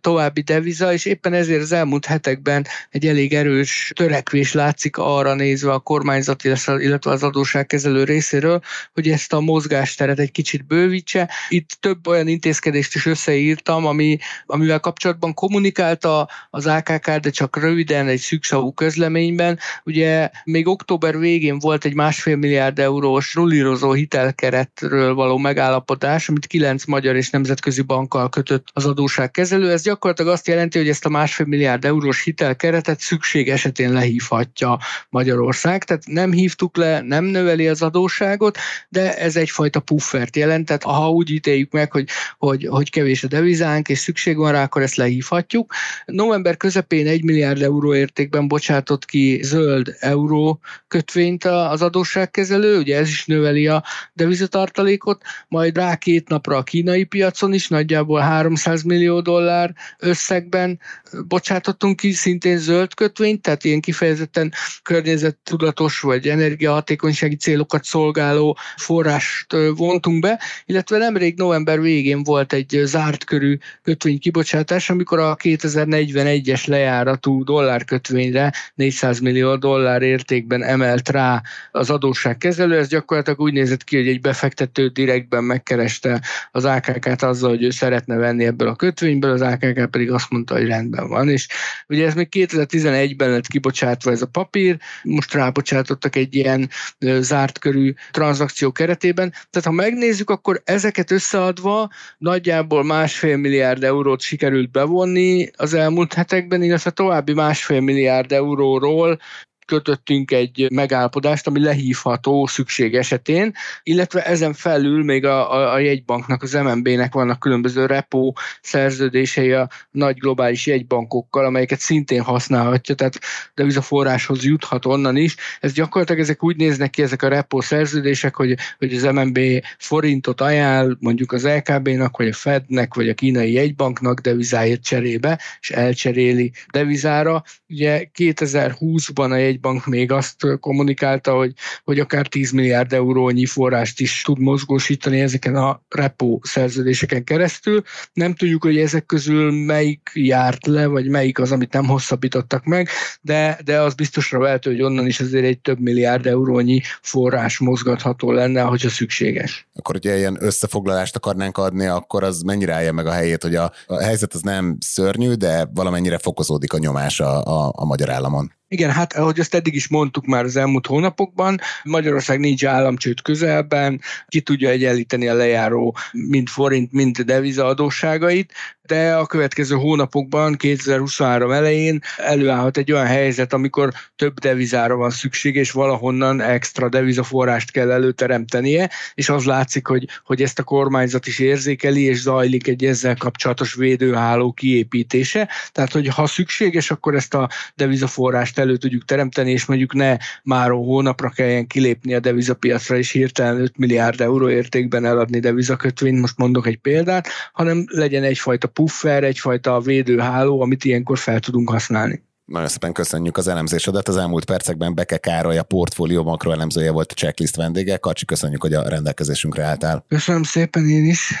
további 0.00 0.40
deviza, 0.40 0.92
és 0.92 1.04
éppen 1.04 1.32
ezért 1.32 1.62
az 1.62 1.72
elmúlt 1.72 2.06
hetekben 2.06 2.66
egy 2.90 3.06
elég 3.06 3.34
erős 3.34 3.92
törekvés 3.96 4.52
látszik 4.52 4.96
arra 4.96 5.34
nézve 5.34 5.72
a 5.72 5.78
kormányzat, 5.78 6.44
illetve 6.44 7.10
az 7.10 7.22
adósságkezelő 7.22 8.04
részéről, 8.04 8.60
hogy 8.92 9.08
ezt 9.08 9.32
a 9.32 9.40
mozgásteret 9.40 10.18
egy 10.18 10.32
kicsit 10.32 10.66
bővítse. 10.66 11.30
Itt 11.48 11.76
több 11.80 12.06
olyan 12.06 12.28
intézkedést 12.28 12.94
is 12.94 13.06
összeírtam, 13.06 13.86
ami, 13.86 14.18
amivel 14.46 14.80
kapcsolatban 14.80 15.34
kommunikál 15.34 15.82
publikálta 15.84 16.28
az 16.50 16.66
AKK, 16.66 17.10
de 17.10 17.30
csak 17.30 17.56
röviden 17.56 18.08
egy 18.08 18.18
szükszavú 18.18 18.72
közleményben. 18.72 19.58
Ugye 19.84 20.30
még 20.44 20.66
október 20.66 21.18
végén 21.18 21.58
volt 21.58 21.84
egy 21.84 21.94
másfél 21.94 22.36
milliárd 22.36 22.78
eurós 22.78 23.34
rulírozó 23.34 23.92
hitelkeretről 23.92 25.14
való 25.14 25.38
megállapodás, 25.38 26.28
amit 26.28 26.46
kilenc 26.46 26.84
magyar 26.84 27.16
és 27.16 27.30
nemzetközi 27.30 27.82
bankkal 27.82 28.28
kötött 28.28 28.66
az 28.72 28.86
adóságkezelő. 28.86 29.70
Ez 29.70 29.82
gyakorlatilag 29.82 30.32
azt 30.32 30.46
jelenti, 30.46 30.78
hogy 30.78 30.88
ezt 30.88 31.04
a 31.04 31.08
másfél 31.08 31.46
milliárd 31.46 31.84
eurós 31.84 32.24
hitelkeretet 32.24 33.00
szükség 33.00 33.48
esetén 33.48 33.92
lehívhatja 33.92 34.78
Magyarország. 35.08 35.84
Tehát 35.84 36.02
nem 36.06 36.32
hívtuk 36.32 36.76
le, 36.76 37.00
nem 37.00 37.24
növeli 37.24 37.68
az 37.68 37.82
adóságot, 37.82 38.58
de 38.88 39.16
ez 39.18 39.36
egyfajta 39.36 39.80
puffert 39.80 40.36
jelent. 40.36 40.66
Tehát 40.66 40.82
ha 40.82 41.10
úgy 41.10 41.30
ítéljük 41.30 41.72
meg, 41.72 41.92
hogy, 41.92 42.08
hogy, 42.38 42.66
hogy 42.70 42.90
kevés 42.90 43.24
a 43.24 43.28
devizánk 43.28 43.88
és 43.88 43.98
szükség 43.98 44.36
van 44.36 44.52
rá, 44.52 44.62
akkor 44.62 44.82
ezt 44.82 44.96
lehívhatjuk. 44.96 45.73
November 46.04 46.56
közepén 46.56 47.06
1 47.06 47.24
milliárd 47.24 47.62
euró 47.62 47.94
értékben 47.94 48.48
bocsátott 48.48 49.04
ki 49.04 49.40
zöld 49.42 49.96
euró 50.00 50.60
kötvényt 50.88 51.44
az 51.44 51.82
adósságkezelő, 51.82 52.78
ugye 52.78 52.96
ez 52.96 53.08
is 53.08 53.24
növeli 53.26 53.66
a 53.66 53.84
devizatartalékot, 54.12 55.22
majd 55.48 55.76
rá 55.76 55.96
két 55.96 56.28
napra 56.28 56.56
a 56.56 56.62
kínai 56.62 57.04
piacon 57.04 57.52
is 57.52 57.68
nagyjából 57.68 58.20
300 58.20 58.82
millió 58.82 59.20
dollár 59.20 59.74
összegben 59.98 60.80
bocsátottunk 61.28 61.96
ki 61.96 62.12
szintén 62.12 62.58
zöld 62.58 62.94
kötvényt, 62.94 63.42
tehát 63.42 63.64
ilyen 63.64 63.80
kifejezetten 63.80 64.52
környezettudatos 64.82 66.00
vagy 66.00 66.28
energiahatékonysági 66.28 67.36
célokat 67.36 67.84
szolgáló 67.84 68.56
forrást 68.76 69.56
vontunk 69.76 70.20
be, 70.20 70.40
illetve 70.64 70.98
nemrég 70.98 71.36
november 71.36 71.80
végén 71.80 72.22
volt 72.22 72.52
egy 72.52 72.80
zárt 72.84 73.24
körű 73.24 73.58
kötvény 73.82 74.18
kibocsátás, 74.18 74.90
amikor 74.90 75.18
a 75.18 75.34
két 75.34 75.63
2041-es 75.64 76.66
lejáratú 76.66 77.44
dollárkötvényre 77.44 78.52
400 78.74 79.18
millió 79.18 79.56
dollár 79.56 80.02
értékben 80.02 80.62
emelt 80.62 81.08
rá 81.08 81.42
az 81.70 81.90
adósságkezelő. 81.90 82.78
Ez 82.78 82.88
gyakorlatilag 82.88 83.40
úgy 83.40 83.52
nézett 83.52 83.84
ki, 83.84 83.96
hogy 83.96 84.08
egy 84.08 84.20
befektető 84.20 84.88
direktben 84.88 85.44
megkereste 85.44 86.20
az 86.50 86.64
AKK-t 86.64 87.22
azzal, 87.22 87.50
hogy 87.50 87.62
ő 87.62 87.70
szeretne 87.70 88.16
venni 88.16 88.44
ebből 88.44 88.68
a 88.68 88.76
kötvényből, 88.76 89.30
az 89.30 89.40
AKK 89.40 89.90
pedig 89.90 90.10
azt 90.10 90.30
mondta, 90.30 90.54
hogy 90.54 90.66
rendben 90.66 91.08
van. 91.08 91.28
És 91.28 91.48
ugye 91.88 92.06
ez 92.06 92.14
még 92.14 92.28
2011-ben 92.30 93.30
lett 93.30 93.46
kibocsátva 93.46 94.10
ez 94.10 94.22
a 94.22 94.26
papír, 94.26 94.76
most 95.02 95.34
rábocsátottak 95.34 96.16
egy 96.16 96.34
ilyen 96.34 96.70
zárt 96.98 97.58
körű 97.58 97.92
tranzakció 98.10 98.72
keretében. 98.72 99.30
Tehát 99.30 99.68
ha 99.68 99.70
megnézzük, 99.70 100.30
akkor 100.30 100.62
ezeket 100.64 101.10
összeadva 101.10 101.90
nagyjából 102.18 102.84
másfél 102.84 103.36
milliárd 103.36 103.84
eurót 103.84 104.20
sikerült 104.20 104.70
bevonni, 104.70 105.43
az 105.56 105.74
elmúlt 105.74 106.14
hetekben, 106.14 106.62
illetve 106.62 106.90
további 106.90 107.32
másfél 107.32 107.80
milliárd 107.80 108.32
euróról 108.32 109.18
kötöttünk 109.66 110.30
egy 110.30 110.66
megállapodást, 110.70 111.46
ami 111.46 111.60
lehívható 111.60 112.46
szükség 112.46 112.94
esetén, 112.94 113.52
illetve 113.82 114.26
ezen 114.26 114.52
felül 114.52 115.04
még 115.04 115.24
a, 115.24 115.52
a, 115.52 115.72
a 115.72 115.78
jegybanknak, 115.78 116.42
az 116.42 116.52
MNB-nek 116.52 117.14
vannak 117.14 117.40
különböző 117.40 117.86
repo 117.86 118.32
szerződései 118.60 119.52
a 119.52 119.68
nagy 119.90 120.18
globális 120.18 120.66
jegybankokkal, 120.66 121.44
amelyeket 121.44 121.78
szintén 121.78 122.22
használhatja, 122.22 122.94
tehát 122.94 123.18
devizaforráshoz 123.54 124.44
juthat 124.44 124.86
onnan 124.86 125.16
is. 125.16 125.36
Ez 125.60 125.72
gyakorlatilag 125.72 126.20
ezek 126.20 126.44
úgy 126.44 126.56
néznek 126.56 126.90
ki, 126.90 127.02
ezek 127.02 127.22
a 127.22 127.28
repo 127.28 127.60
szerződések, 127.60 128.34
hogy, 128.34 128.54
hogy 128.78 128.94
az 128.94 129.02
MNB 129.02 129.38
forintot 129.78 130.40
ajánl 130.40 130.96
mondjuk 131.00 131.32
az 131.32 131.46
LKB-nak, 131.46 132.16
vagy 132.16 132.28
a 132.28 132.32
Fednek, 132.32 132.94
vagy 132.94 133.08
a 133.08 133.14
kínai 133.14 133.52
jegybanknak 133.52 134.20
devizáért 134.20 134.82
cserébe, 134.82 135.40
és 135.60 135.70
elcseréli 135.70 136.52
devizára. 136.70 137.42
Ugye 137.68 138.08
2020-ban 138.18 139.30
a 139.30 139.36
jegy 139.36 139.53
jegybank 139.54 139.86
még 139.86 140.12
azt 140.12 140.36
kommunikálta, 140.60 141.32
hogy, 141.32 141.52
hogy 141.84 141.98
akár 142.00 142.26
10 142.26 142.50
milliárd 142.50 142.92
eurónyi 142.92 143.46
forrást 143.46 144.00
is 144.00 144.22
tud 144.22 144.38
mozgósítani 144.38 145.20
ezeken 145.20 145.56
a 145.56 145.80
repo 145.88 146.38
szerződéseken 146.42 147.24
keresztül. 147.24 147.82
Nem 148.12 148.34
tudjuk, 148.34 148.62
hogy 148.62 148.78
ezek 148.78 149.06
közül 149.06 149.52
melyik 149.52 150.10
járt 150.14 150.66
le, 150.66 150.86
vagy 150.86 151.08
melyik 151.08 151.38
az, 151.38 151.52
amit 151.52 151.72
nem 151.72 151.86
hosszabbítottak 151.86 152.64
meg, 152.64 152.88
de, 153.20 153.58
de 153.64 153.80
az 153.80 153.94
biztosra 153.94 154.38
vehető, 154.38 154.70
hogy 154.70 154.82
onnan 154.82 155.06
is 155.06 155.20
azért 155.20 155.44
egy 155.44 155.58
több 155.58 155.78
milliárd 155.78 156.26
eurónyi 156.26 156.80
forrás 157.02 157.58
mozgatható 157.58 158.32
lenne, 158.32 158.60
hogyha 158.60 158.88
szükséges. 158.88 159.68
Akkor, 159.74 159.94
hogyha 159.94 160.16
ilyen 160.16 160.36
összefoglalást 160.40 161.16
akarnánk 161.16 161.58
adni, 161.58 161.86
akkor 161.86 162.22
az 162.22 162.42
mennyire 162.42 162.74
állja 162.74 162.92
meg 162.92 163.06
a 163.06 163.12
helyét, 163.12 163.42
hogy 163.42 163.54
a, 163.54 163.72
a 163.86 164.02
helyzet 164.02 164.34
az 164.34 164.40
nem 164.40 164.76
szörnyű, 164.80 165.32
de 165.32 165.68
valamennyire 165.74 166.18
fokozódik 166.18 166.72
a 166.72 166.78
nyomás 166.78 167.20
a, 167.20 167.44
a, 167.44 167.72
a 167.76 167.84
magyar 167.84 168.10
államon. 168.10 168.52
Igen, 168.74 168.90
hát 168.90 169.12
ahogy 169.12 169.40
azt 169.40 169.54
eddig 169.54 169.74
is 169.74 169.88
mondtuk 169.88 170.26
már 170.26 170.44
az 170.44 170.56
elmúlt 170.56 170.86
hónapokban, 170.86 171.60
Magyarország 171.82 172.40
nincs 172.40 172.64
államcsőd 172.64 173.22
közelben, 173.22 174.00
ki 174.28 174.40
tudja 174.40 174.68
egyenlíteni 174.68 175.28
a 175.28 175.34
lejáró 175.34 175.96
mind 176.12 176.48
forint, 176.48 176.92
mind 176.92 177.20
deviza 177.20 177.66
adósságait, 177.66 178.52
de 178.86 179.14
a 179.14 179.26
következő 179.26 179.74
hónapokban, 179.74 180.56
2023 180.56 181.50
elején 181.50 182.00
előállhat 182.16 182.76
egy 182.76 182.92
olyan 182.92 183.06
helyzet, 183.06 183.52
amikor 183.52 183.92
több 184.16 184.38
devizára 184.38 184.96
van 184.96 185.10
szükség, 185.10 185.54
és 185.54 185.70
valahonnan 185.70 186.40
extra 186.40 186.88
devizaforrást 186.88 187.70
kell 187.70 187.90
előteremtenie, 187.90 188.90
és 189.14 189.28
az 189.28 189.44
látszik, 189.44 189.86
hogy, 189.86 190.08
hogy 190.24 190.42
ezt 190.42 190.58
a 190.58 190.62
kormányzat 190.62 191.26
is 191.26 191.38
érzékeli, 191.38 192.02
és 192.02 192.20
zajlik 192.20 192.66
egy 192.66 192.84
ezzel 192.84 193.16
kapcsolatos 193.16 193.74
védőháló 193.74 194.52
kiépítése. 194.52 195.48
Tehát, 195.72 195.92
hogy 195.92 196.08
ha 196.08 196.26
szükséges, 196.26 196.90
akkor 196.90 197.14
ezt 197.14 197.34
a 197.34 197.48
devizaforrást 197.74 198.58
elő 198.58 198.76
tudjuk 198.76 199.04
teremteni, 199.04 199.50
és 199.50 199.64
mondjuk 199.64 199.94
ne 199.94 200.16
már 200.42 200.70
hónapra 200.70 201.28
kelljen 201.28 201.66
kilépni 201.66 202.14
a 202.14 202.20
devizapiacra, 202.20 202.96
és 202.96 203.10
hirtelen 203.10 203.60
5 203.60 203.76
milliárd 203.76 204.20
euró 204.20 204.48
értékben 204.48 205.04
eladni 205.04 205.38
devizakötvényt, 205.38 206.20
most 206.20 206.38
mondok 206.38 206.66
egy 206.66 206.78
példát, 206.78 207.28
hanem 207.52 207.84
legyen 207.88 208.22
egyfajta 208.22 208.72
puffer, 208.74 209.24
egyfajta 209.24 209.80
védőháló, 209.80 210.60
amit 210.60 210.84
ilyenkor 210.84 211.18
fel 211.18 211.40
tudunk 211.40 211.70
használni. 211.70 212.22
Nagyon 212.44 212.68
szépen 212.68 212.92
köszönjük 212.92 213.36
az 213.36 213.48
elemzésedet. 213.48 214.08
Az 214.08 214.16
elmúlt 214.16 214.44
percekben 214.44 214.94
Beke 214.94 215.16
Károly, 215.16 215.58
a 215.58 215.62
portfólió 215.62 216.22
makroelemzője 216.22 216.90
volt 216.90 217.12
a 217.12 217.14
checklist 217.14 217.56
vendége. 217.56 217.96
Kacsi, 217.96 218.24
köszönjük, 218.24 218.62
hogy 218.62 218.72
a 218.72 218.88
rendelkezésünkre 218.88 219.64
álltál. 219.64 220.04
Köszönöm 220.08 220.42
szépen 220.42 220.88
én 220.88 221.04
is. 221.04 221.34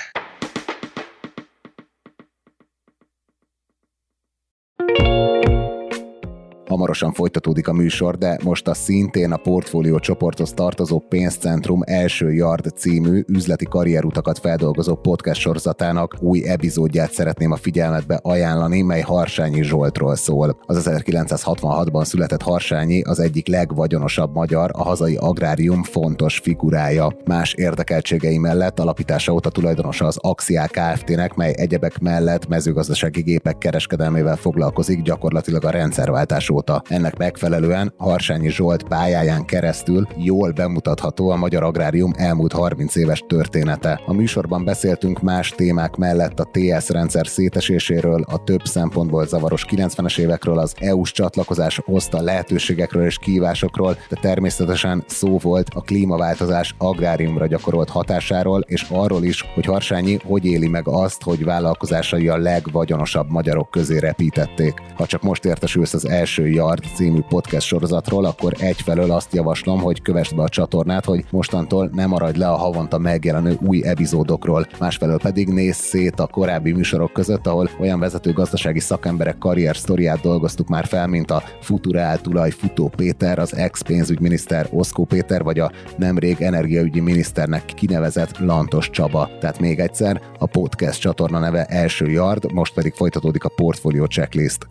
Hamarosan 6.74 7.12
folytatódik 7.12 7.68
a 7.68 7.72
műsor, 7.72 8.18
de 8.18 8.38
most 8.44 8.68
a 8.68 8.74
szintén 8.74 9.32
a 9.32 9.36
portfólió 9.36 9.98
csoporthoz 9.98 10.52
tartozó 10.52 10.98
Pénzcentrum 10.98 11.80
első 11.84 12.32
Yard 12.32 12.72
című 12.76 13.22
üzleti 13.28 13.64
karrierutakat 13.64 14.38
feldolgozó 14.38 14.94
podcast 14.94 15.40
sorozatának 15.40 16.16
új 16.20 16.48
epizódját 16.48 17.12
szeretném 17.12 17.52
a 17.52 17.56
figyelmetbe 17.56 18.20
ajánlani, 18.22 18.82
mely 18.82 19.00
Harsányi 19.00 19.62
Zsoltról 19.62 20.16
szól. 20.16 20.58
Az 20.66 20.88
1966-ban 20.90 22.04
született 22.04 22.42
Harsányi 22.42 23.02
az 23.02 23.18
egyik 23.18 23.48
legvagyonosabb 23.48 24.34
magyar, 24.34 24.70
a 24.72 24.82
hazai 24.82 25.16
agrárium 25.16 25.82
fontos 25.82 26.38
figurája. 26.38 27.16
Más 27.24 27.52
érdekeltségei 27.52 28.38
mellett 28.38 28.80
alapítása 28.80 29.32
óta 29.32 29.50
tulajdonosa 29.50 30.06
az 30.06 30.18
Axiál 30.20 30.68
Kft-nek, 30.68 31.34
mely 31.34 31.54
egyebek 31.56 31.98
mellett 31.98 32.48
mezőgazdasági 32.48 33.22
gépek 33.22 33.58
kereskedelmével 33.58 34.36
foglalkozik 34.36 35.02
gyakorlatilag 35.02 35.64
a 35.64 35.70
rendszerváltás 35.70 36.50
óta 36.50 36.62
óta. 36.70 36.82
Ennek 36.88 37.16
megfelelően 37.16 37.94
Harsányi 37.96 38.50
Zsolt 38.50 38.82
pályáján 38.82 39.44
keresztül 39.44 40.06
jól 40.16 40.50
bemutatható 40.50 41.30
a 41.30 41.36
magyar 41.36 41.62
agrárium 41.62 42.12
elmúlt 42.16 42.52
30 42.52 42.96
éves 42.96 43.24
története. 43.28 44.00
A 44.06 44.12
műsorban 44.12 44.64
beszéltünk 44.64 45.22
más 45.22 45.50
témák 45.50 45.96
mellett 45.96 46.40
a 46.40 46.48
TS 46.52 46.88
rendszer 46.88 47.26
széteséséről, 47.26 48.24
a 48.26 48.44
több 48.44 48.64
szempontból 48.64 49.26
zavaros 49.26 49.64
90-es 49.70 50.18
évekről, 50.18 50.58
az 50.58 50.74
EU-s 50.80 51.12
csatlakozás 51.12 51.80
hozta 51.84 52.22
lehetőségekről 52.22 53.04
és 53.04 53.18
kívásokról, 53.18 53.96
de 54.08 54.16
természetesen 54.20 55.04
szó 55.06 55.38
volt 55.38 55.68
a 55.74 55.80
klímaváltozás 55.80 56.74
agráriumra 56.78 57.46
gyakorolt 57.46 57.88
hatásáról, 57.88 58.60
és 58.66 58.86
arról 58.90 59.22
is, 59.22 59.44
hogy 59.54 59.64
Harsányi 59.64 60.18
hogy 60.24 60.44
éli 60.44 60.68
meg 60.68 60.88
azt, 60.88 61.22
hogy 61.22 61.44
vállalkozásai 61.44 62.28
a 62.28 62.36
legvagyonosabb 62.36 63.30
magyarok 63.30 63.70
közé 63.70 63.98
repítették. 63.98 64.74
Ha 64.94 65.06
csak 65.06 65.22
most 65.22 65.44
értesülsz 65.44 65.94
az 65.94 66.08
első 66.08 66.52
Yard 66.54 66.84
című 66.94 67.20
podcast 67.28 67.66
sorozatról, 67.66 68.24
akkor 68.24 68.52
egyfelől 68.58 69.10
azt 69.10 69.34
javaslom, 69.34 69.80
hogy 69.80 70.02
kövessd 70.02 70.36
be 70.36 70.42
a 70.42 70.48
csatornát, 70.48 71.04
hogy 71.04 71.24
mostantól 71.30 71.90
ne 71.92 72.06
maradj 72.06 72.38
le 72.38 72.48
a 72.48 72.56
havonta 72.56 72.98
megjelenő 72.98 73.58
új 73.66 73.84
epizódokról. 73.86 74.66
Másfelől 74.78 75.18
pedig 75.18 75.48
nézz 75.48 75.76
szét 75.76 76.20
a 76.20 76.26
korábbi 76.26 76.72
műsorok 76.72 77.12
között, 77.12 77.46
ahol 77.46 77.70
olyan 77.80 77.98
vezető 77.98 78.32
gazdasági 78.32 78.80
szakemberek 78.80 79.38
karrier 79.38 79.76
sztoriát 79.76 80.20
dolgoztuk 80.20 80.68
már 80.68 80.86
fel, 80.86 81.06
mint 81.06 81.30
a 81.30 81.42
Futurál 81.60 82.20
tulaj 82.20 82.50
Futó 82.50 82.88
Péter, 82.96 83.38
az 83.38 83.56
ex-pénzügyminiszter 83.56 84.68
Oszkó 84.70 85.04
Péter, 85.04 85.42
vagy 85.42 85.58
a 85.58 85.70
nemrég 85.96 86.40
energiaügyi 86.40 87.00
miniszternek 87.00 87.64
kinevezett 87.64 88.38
Lantos 88.38 88.90
Csaba. 88.90 89.30
Tehát 89.40 89.60
még 89.60 89.78
egyszer, 89.78 90.20
a 90.38 90.46
podcast 90.46 91.00
csatorna 91.00 91.38
neve 91.38 91.64
Első 91.64 92.10
Yard, 92.10 92.52
most 92.52 92.74
pedig 92.74 92.92
folytatódik 92.92 93.44
a 93.44 93.52
Portfolio 93.56 94.06
Checklist. 94.06 94.66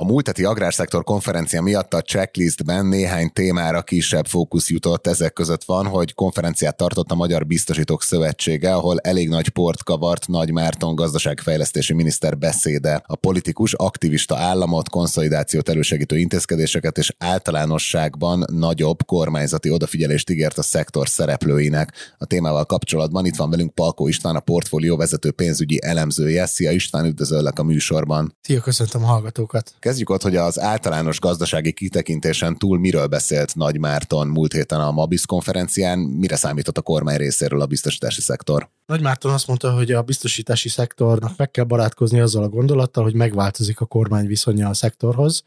A 0.00 0.04
múlt 0.04 0.26
heti 0.26 0.44
agrárszektor 0.44 1.04
konferencia 1.04 1.62
miatt 1.62 1.94
a 1.94 2.02
checklistben 2.02 2.86
néhány 2.86 3.32
témára 3.32 3.82
kisebb 3.82 4.26
fókusz 4.26 4.70
jutott. 4.70 5.06
Ezek 5.06 5.32
között 5.32 5.64
van, 5.64 5.86
hogy 5.86 6.14
konferenciát 6.14 6.76
tartott 6.76 7.10
a 7.10 7.14
Magyar 7.14 7.46
Biztosítók 7.46 8.02
Szövetsége, 8.02 8.74
ahol 8.74 8.98
elég 8.98 9.28
nagy 9.28 9.48
port 9.48 9.82
kavart 9.82 10.28
Nagy 10.28 10.52
Márton 10.52 10.94
gazdaságfejlesztési 10.94 11.92
miniszter 11.92 12.38
beszéde. 12.38 13.02
A 13.06 13.16
politikus 13.16 13.74
aktivista 13.74 14.36
államot, 14.36 14.88
konszolidációt 14.88 15.68
elősegítő 15.68 16.18
intézkedéseket 16.18 16.98
és 16.98 17.14
általánosságban 17.18 18.44
nagyobb 18.52 19.04
kormányzati 19.06 19.70
odafigyelést 19.70 20.30
ígért 20.30 20.58
a 20.58 20.62
szektor 20.62 21.08
szereplőinek. 21.08 21.92
A 22.18 22.24
témával 22.24 22.64
kapcsolatban 22.64 23.26
itt 23.26 23.36
van 23.36 23.50
velünk 23.50 23.74
Palkó 23.74 24.08
István, 24.08 24.36
a 24.36 24.40
portfólió 24.40 24.96
vezető 24.96 25.30
pénzügyi 25.30 25.78
elemzője. 25.82 26.46
Szia 26.46 26.70
István, 26.70 27.04
üdvözöllek 27.04 27.58
a 27.58 27.62
műsorban. 27.62 28.36
Szia, 28.40 28.60
köszöntöm 28.60 29.04
a 29.04 29.06
hallgatókat. 29.06 29.74
Kezdjük 29.90 30.10
ott, 30.10 30.22
hogy 30.22 30.36
az 30.36 30.60
általános 30.60 31.20
gazdasági 31.20 31.72
kitekintésen 31.72 32.58
túl 32.58 32.78
miről 32.78 33.06
beszélt 33.06 33.54
Nagy 33.54 33.78
Márton 33.78 34.28
múlt 34.28 34.52
héten 34.52 34.80
a 34.80 34.90
Mabis 34.90 35.26
konferencián, 35.26 35.98
mire 35.98 36.36
számított 36.36 36.78
a 36.78 36.82
kormány 36.82 37.16
részéről 37.16 37.60
a 37.60 37.66
biztosítási 37.66 38.20
szektor? 38.20 38.70
Nagy 38.86 39.00
Márton 39.00 39.32
azt 39.32 39.46
mondta, 39.46 39.72
hogy 39.72 39.92
a 39.92 40.02
biztosítási 40.02 40.68
szektornak 40.68 41.36
meg 41.36 41.50
kell 41.50 41.64
barátkozni 41.64 42.20
azzal 42.20 42.42
a 42.42 42.48
gondolattal, 42.48 43.02
hogy 43.02 43.14
megváltozik 43.14 43.80
a 43.80 43.86
kormány 43.86 44.26
viszonya 44.26 44.68
a 44.68 44.74
szektorhoz, 44.74 45.42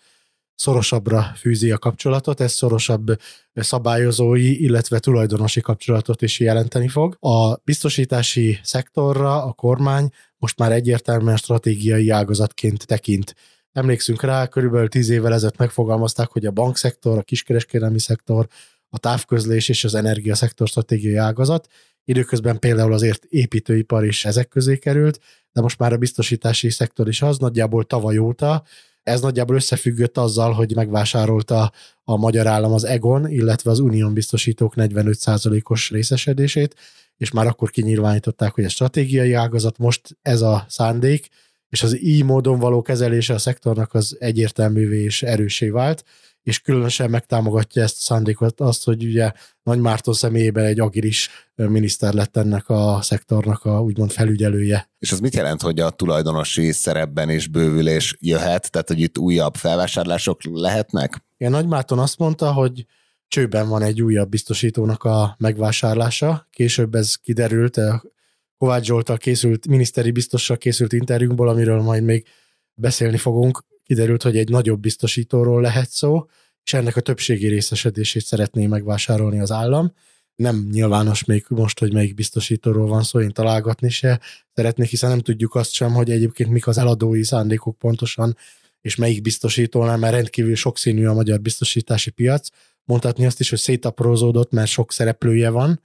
szorosabbra 0.56 1.32
fűzi 1.36 1.72
a 1.72 1.78
kapcsolatot, 1.78 2.42
ez 2.42 2.52
szorosabb 2.52 3.06
szabályozói, 3.54 4.64
illetve 4.64 5.00
tulajdonosi 5.00 5.62
kapcsolatot 5.62 6.22
is 6.22 6.40
jelenteni 6.40 6.88
fog. 6.88 7.18
A 7.20 7.56
biztosítási 7.56 8.60
szektorra 8.64 9.44
a 9.44 9.52
kormány 9.52 10.10
most 10.38 10.58
már 10.58 10.72
egyértelműen 10.72 11.38
stratégiai 11.38 12.10
ágazatként 12.10 12.86
tekint 12.86 13.36
Emlékszünk 13.74 14.22
rá, 14.22 14.48
körülbelül 14.48 14.88
tíz 14.90 15.10
évvel 15.10 15.34
ezelőtt 15.34 15.58
megfogalmazták, 15.58 16.30
hogy 16.30 16.46
a 16.46 16.52
bankszektor, 16.52 17.18
a 17.18 17.22
kiskereskedelmi 17.22 18.00
szektor, 18.00 18.48
a 18.90 18.98
távközlés 18.98 19.70
és 19.70 19.84
az 19.84 19.96
energiaszektor 19.96 20.68
stratégiai 20.68 21.16
ágazat. 21.16 21.68
Időközben 22.06 22.60
például 22.60 22.94
azért 22.94 23.24
építőipar 23.24 24.06
is 24.06 24.26
ezek 24.26 24.48
közé 24.48 24.78
került, 24.78 25.20
de 25.52 25.62
most 25.62 25.80
már 25.80 25.94
a 25.94 25.98
biztosítási 25.98 26.70
szektor 26.70 27.08
is 27.08 27.22
az, 27.22 27.38
nagyjából 27.38 27.84
tavaly 27.84 28.18
óta. 28.18 28.64
Ez 29.04 29.22
nagyjából 29.22 29.56
összefüggött 29.56 30.18
azzal, 30.18 30.52
hogy 30.52 30.76
megvásárolta 30.76 31.72
a 32.04 32.18
magyar 32.18 32.48
állam 32.48 32.74
az 32.74 32.84
Egon, 32.84 33.30
illetve 33.30 33.72
az 33.72 33.80
Unión 33.80 34.14
biztosítók 34.14 34.74
45%-os 34.76 35.90
részesedését, 35.90 36.76
és 37.18 37.32
már 37.32 37.48
akkor 37.48 37.70
kinyilvánították, 37.70 38.54
hogy 38.54 38.64
a 38.64 38.70
stratégiai 38.70 39.34
ágazat, 39.34 39.78
most 39.78 40.18
ez 40.22 40.42
a 40.42 40.66
szándék, 40.70 41.30
és 41.74 41.84
az 41.84 42.02
így 42.04 42.24
módon 42.24 42.60
való 42.60 42.82
kezelése 42.82 43.34
a 43.34 43.38
szektornak 43.38 43.94
az 43.94 44.18
egyértelművé 44.20 45.04
és 45.04 45.24
erősé 45.24 45.70
vált, 45.70 46.04
és 46.44 46.60
különösen 46.60 47.10
megtámogatja 47.10 47.84
ezt 47.84 47.98
a 47.98 48.02
szándékot, 48.02 48.60
azt, 48.60 48.84
hogy 48.84 49.04
ugye 49.04 49.32
Nagy 49.64 49.80
Márton 49.80 50.14
személyében 50.14 50.66
egy 50.66 50.80
agilis 50.80 51.30
miniszter 51.56 52.14
lett 52.14 52.38
ennek 52.38 52.70
a 52.70 53.00
szektornak 53.02 53.66
a 53.66 53.82
úgymond 53.82 54.12
felügyelője. 54.12 54.90
És 55.00 55.12
az 55.12 55.20
mit 55.20 55.36
jelent, 55.36 55.62
hogy 55.62 55.80
a 55.80 55.90
tulajdonosi 55.90 56.72
szerepben 56.72 57.30
is 57.30 57.48
bővülés 57.48 58.16
jöhet, 58.20 58.72
tehát 58.72 58.88
hogy 58.88 59.00
itt 59.00 59.18
újabb 59.18 59.56
felvásárlások 59.56 60.40
lehetnek? 60.44 61.24
Igen, 61.38 61.52
Nagy 61.52 61.68
Márton 61.68 62.00
azt 62.00 62.18
mondta, 62.18 62.52
hogy 62.52 62.86
csőben 63.28 63.70
van 63.70 63.82
egy 63.82 64.02
újabb 64.02 64.30
biztosítónak 64.30 65.04
a 65.04 65.36
megvásárlása. 65.40 66.48
Később 66.52 66.96
ez 66.96 67.16
kiderült, 67.16 67.80
Kovács 68.64 68.86
Zsoltal 68.86 69.18
készült, 69.18 69.68
miniszteri 69.68 70.12
biztossal 70.12 70.58
készült 70.58 70.94
interjúnkból, 70.94 71.50
amiről 71.50 71.82
majd 71.82 72.04
még 72.04 72.26
beszélni 72.74 73.18
fogunk, 73.18 73.64
kiderült, 73.84 74.24
hogy 74.24 74.38
egy 74.38 74.50
nagyobb 74.50 74.80
biztosítóról 74.80 75.62
lehet 75.62 75.90
szó, 75.90 76.26
és 76.64 76.74
ennek 76.74 76.96
a 76.96 77.02
többségi 77.02 77.48
részesedését 77.48 78.26
szeretné 78.26 78.68
megvásárolni 78.68 79.40
az 79.40 79.52
állam. 79.52 79.94
Nem 80.36 80.68
nyilvános 80.72 81.26
még 81.26 81.46
most, 81.50 81.80
hogy 81.80 81.94
melyik 81.94 82.14
biztosítóról 82.14 82.88
van 82.88 83.04
szó, 83.04 83.22
én 83.22 83.32
találgatni 83.32 83.90
se 83.90 84.20
szeretnék, 84.54 84.90
hiszen 84.90 85.10
nem 85.10 85.20
tudjuk 85.20 85.56
azt 85.56 85.72
sem, 85.72 85.94
hogy 85.94 86.12
egyébként 86.12 86.50
mik 86.50 86.68
az 86.68 86.78
eladói 86.78 87.24
szándékok 87.24 87.78
pontosan, 87.78 88.38
és 88.82 88.96
melyik 88.96 89.22
biztosítónál, 89.22 89.98
mert 89.98 90.14
rendkívül 90.14 90.56
sokszínű 90.56 91.06
a 91.06 91.14
magyar 91.14 91.42
biztosítási 91.42 92.10
piac. 92.10 92.48
Mondhatni 92.84 93.26
azt 93.26 93.40
is, 93.40 93.50
hogy 93.50 93.60
szétaprózódott, 93.60 94.52
mert 94.52 94.70
sok 94.70 94.92
szereplője 94.92 95.50
van, 95.50 95.82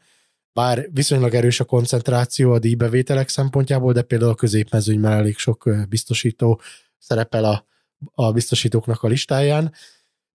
bár 0.58 0.88
viszonylag 0.92 1.34
erős 1.34 1.60
a 1.60 1.64
koncentráció 1.64 2.52
a 2.52 2.58
díjbevételek 2.58 3.28
szempontjából, 3.28 3.92
de 3.92 4.02
például 4.02 4.30
a 4.30 4.34
középmezőnyben 4.34 5.12
elég 5.12 5.36
sok 5.36 5.70
biztosító 5.88 6.60
szerepel 6.98 7.44
a, 7.44 7.66
a 8.14 8.32
biztosítóknak 8.32 9.02
a 9.02 9.08
listáján, 9.08 9.72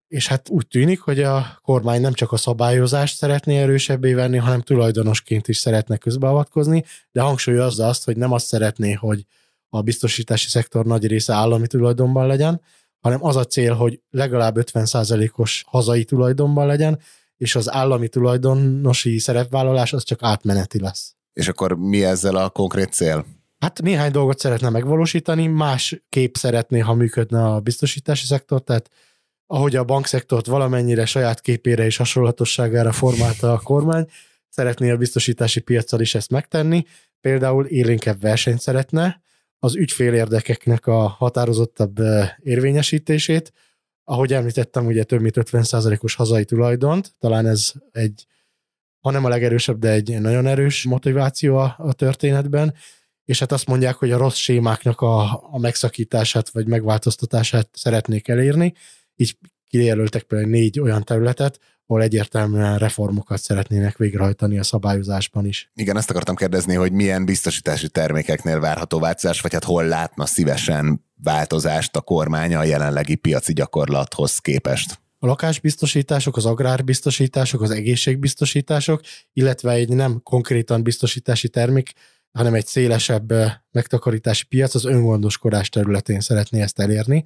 és 0.07 0.27
hát 0.27 0.49
úgy 0.49 0.67
tűnik, 0.67 0.99
hogy 0.99 1.21
a 1.21 1.59
kormány 1.61 2.01
nem 2.01 2.13
csak 2.13 2.31
a 2.31 2.37
szabályozást 2.37 3.17
szeretné 3.17 3.57
erősebbé 3.61 4.13
venni, 4.13 4.37
hanem 4.37 4.61
tulajdonosként 4.61 5.47
is 5.47 5.57
szeretne 5.57 5.97
közbeavatkozni, 5.97 6.83
de 7.11 7.21
hangsúlyozza 7.21 7.87
azt, 7.87 8.03
hogy 8.03 8.17
nem 8.17 8.31
azt 8.31 8.45
szeretné, 8.45 8.93
hogy 8.93 9.25
a 9.69 9.81
biztosítási 9.81 10.49
szektor 10.49 10.85
nagy 10.85 11.07
része 11.07 11.33
állami 11.33 11.67
tulajdonban 11.67 12.27
legyen, 12.27 12.61
hanem 12.99 13.25
az 13.25 13.35
a 13.35 13.45
cél, 13.45 13.73
hogy 13.73 14.01
legalább 14.09 14.55
50%-os 14.59 15.63
hazai 15.67 16.03
tulajdonban 16.03 16.67
legyen, 16.67 16.99
és 17.43 17.55
az 17.55 17.71
állami 17.71 18.07
tulajdonosi 18.07 19.19
szerepvállalás 19.19 19.93
az 19.93 20.03
csak 20.03 20.19
átmeneti 20.21 20.79
lesz. 20.79 21.15
És 21.33 21.47
akkor 21.47 21.77
mi 21.77 22.03
ezzel 22.03 22.35
a 22.35 22.49
konkrét 22.49 22.93
cél? 22.93 23.25
Hát 23.59 23.81
néhány 23.81 24.11
dolgot 24.11 24.39
szeretne 24.39 24.69
megvalósítani, 24.69 25.47
más 25.47 26.03
kép 26.09 26.37
szeretné, 26.37 26.79
ha 26.79 26.93
működne 26.93 27.45
a 27.45 27.59
biztosítási 27.59 28.25
szektor, 28.25 28.63
tehát 28.63 28.89
ahogy 29.47 29.75
a 29.75 29.83
bankszektort 29.83 30.45
valamennyire 30.45 31.05
saját 31.05 31.41
képére 31.41 31.85
és 31.85 31.97
hasonlatosságára 31.97 32.91
formálta 32.91 33.53
a 33.53 33.59
kormány, 33.59 34.07
szeretné 34.49 34.91
a 34.91 34.97
biztosítási 34.97 35.59
piacsal 35.59 35.99
is 35.99 36.15
ezt 36.15 36.29
megtenni, 36.29 36.85
például 37.21 37.65
élénkebb 37.65 38.21
versenyt 38.21 38.59
szeretne, 38.59 39.21
az 39.59 39.75
ügyfélérdekeknek 39.75 40.87
a 40.87 41.07
határozottabb 41.07 41.99
érvényesítését, 42.39 43.53
ahogy 44.03 44.33
említettem, 44.33 44.85
ugye 44.85 45.03
több 45.03 45.21
mint 45.21 45.35
50%-os 45.37 46.15
hazai 46.15 46.45
tulajdont, 46.45 47.15
talán 47.19 47.45
ez 47.45 47.71
egy, 47.91 48.25
ha 48.99 49.11
nem 49.11 49.25
a 49.25 49.29
legerősebb, 49.29 49.79
de 49.79 49.89
egy 49.89 50.21
nagyon 50.21 50.45
erős 50.45 50.83
motiváció 50.83 51.57
a, 51.57 51.75
a 51.77 51.93
történetben, 51.93 52.73
és 53.25 53.39
hát 53.39 53.51
azt 53.51 53.67
mondják, 53.67 53.95
hogy 53.95 54.11
a 54.11 54.17
rossz 54.17 54.35
sémáknak 54.35 55.01
a, 55.01 55.43
a 55.51 55.59
megszakítását 55.59 56.49
vagy 56.49 56.67
megváltoztatását 56.67 57.69
szeretnék 57.71 58.27
elérni, 58.27 58.73
így 59.15 59.37
kijelöltek 59.67 60.23
például 60.23 60.49
négy 60.49 60.79
olyan 60.79 61.03
területet, 61.03 61.59
ahol 61.87 62.01
egyértelműen 62.01 62.77
reformokat 62.77 63.41
szeretnének 63.41 63.97
végrehajtani 63.97 64.59
a 64.59 64.63
szabályozásban 64.63 65.45
is. 65.45 65.71
Igen, 65.75 65.97
ezt 65.97 66.09
akartam 66.09 66.35
kérdezni, 66.35 66.75
hogy 66.75 66.91
milyen 66.91 67.25
biztosítási 67.25 67.89
termékeknél 67.89 68.59
várható 68.59 68.99
változás, 68.99 69.41
vagy 69.41 69.53
hát 69.53 69.63
hol 69.63 69.85
látna 69.85 70.25
szívesen 70.25 71.05
változást 71.23 71.95
a 71.95 72.01
kormány 72.01 72.55
a 72.55 72.63
jelenlegi 72.63 73.15
piaci 73.15 73.53
gyakorlathoz 73.53 74.37
képest? 74.37 75.01
A 75.19 75.25
lakásbiztosítások, 75.25 76.37
az 76.37 76.45
agrárbiztosítások, 76.45 77.61
az 77.61 77.71
egészségbiztosítások, 77.71 79.01
illetve 79.33 79.71
egy 79.71 79.89
nem 79.89 80.21
konkrétan 80.23 80.83
biztosítási 80.83 81.49
termék, 81.49 81.91
hanem 82.31 82.53
egy 82.53 82.65
szélesebb 82.65 83.33
megtakarítási 83.71 84.45
piac 84.45 84.75
az 84.75 84.85
öngondoskodás 84.85 85.69
területén 85.69 86.19
szeretné 86.19 86.61
ezt 86.61 86.79
elérni 86.79 87.23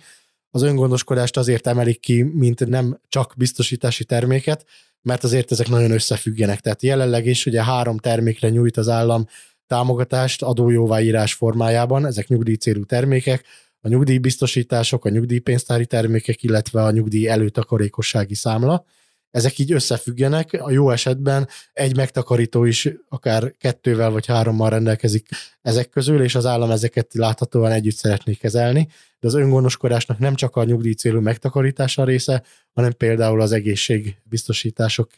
az 0.52 0.62
öngondoskodást 0.62 1.38
azért 1.38 1.68
emelik 1.68 2.00
ki, 2.00 2.22
mint 2.22 2.68
nem 2.68 3.00
csak 3.10 3.34
biztosítási 3.38 4.06
terméket, 4.06 4.66
mert 5.02 5.24
azért 5.24 5.52
ezek 5.52 5.70
nagyon 5.70 5.92
összefüggenek. 5.92 6.60
Tehát 6.60 6.82
jelenleg 6.82 7.26
is 7.26 7.46
ugye 7.46 7.64
három 7.64 7.98
termékre 7.98 8.50
nyújt 8.50 8.78
az 8.78 8.90
állam 8.90 9.26
támogatást 9.68 10.42
adójóváírás 10.42 11.34
formájában, 11.34 12.06
ezek 12.06 12.28
nyugdíjcélú 12.28 12.84
termékek, 12.86 13.44
a 13.82 13.88
nyugdíjbiztosítások, 13.88 15.06
a 15.06 15.10
nyugdíjpénztári 15.10 15.86
termékek, 15.86 16.44
illetve 16.44 16.84
a 16.84 16.92
nyugdíj 16.92 17.28
előtakarékossági 17.28 18.36
számla 18.36 18.86
ezek 19.32 19.60
így 19.60 19.72
összefüggenek. 19.72 20.54
A 20.54 20.72
jó 20.72 20.92
esetben 20.92 21.48
egy 21.74 21.96
megtakarító 21.96 22.64
is 22.64 22.90
akár 23.10 23.54
kettővel 23.58 24.10
vagy 24.10 24.26
hárommal 24.26 24.70
rendelkezik 24.70 25.28
ezek 25.62 25.90
közül, 25.90 26.22
és 26.22 26.36
az 26.36 26.46
állam 26.46 26.72
ezeket 26.72 27.14
láthatóan 27.14 27.72
együtt 27.72 27.96
szeretné 27.96 28.34
kezelni. 28.34 28.88
De 29.20 29.28
az 29.28 29.34
öngondoskodásnak 29.34 30.20
nem 30.20 30.36
csak 30.36 30.56
a 30.56 30.64
nyugdíj 30.64 30.94
célú 30.94 31.20
megtakarítása 31.20 32.04
része, 32.04 32.44
hanem 32.74 32.92
például 32.92 33.42
az 33.42 33.52
egészségbiztosítások 33.52 35.10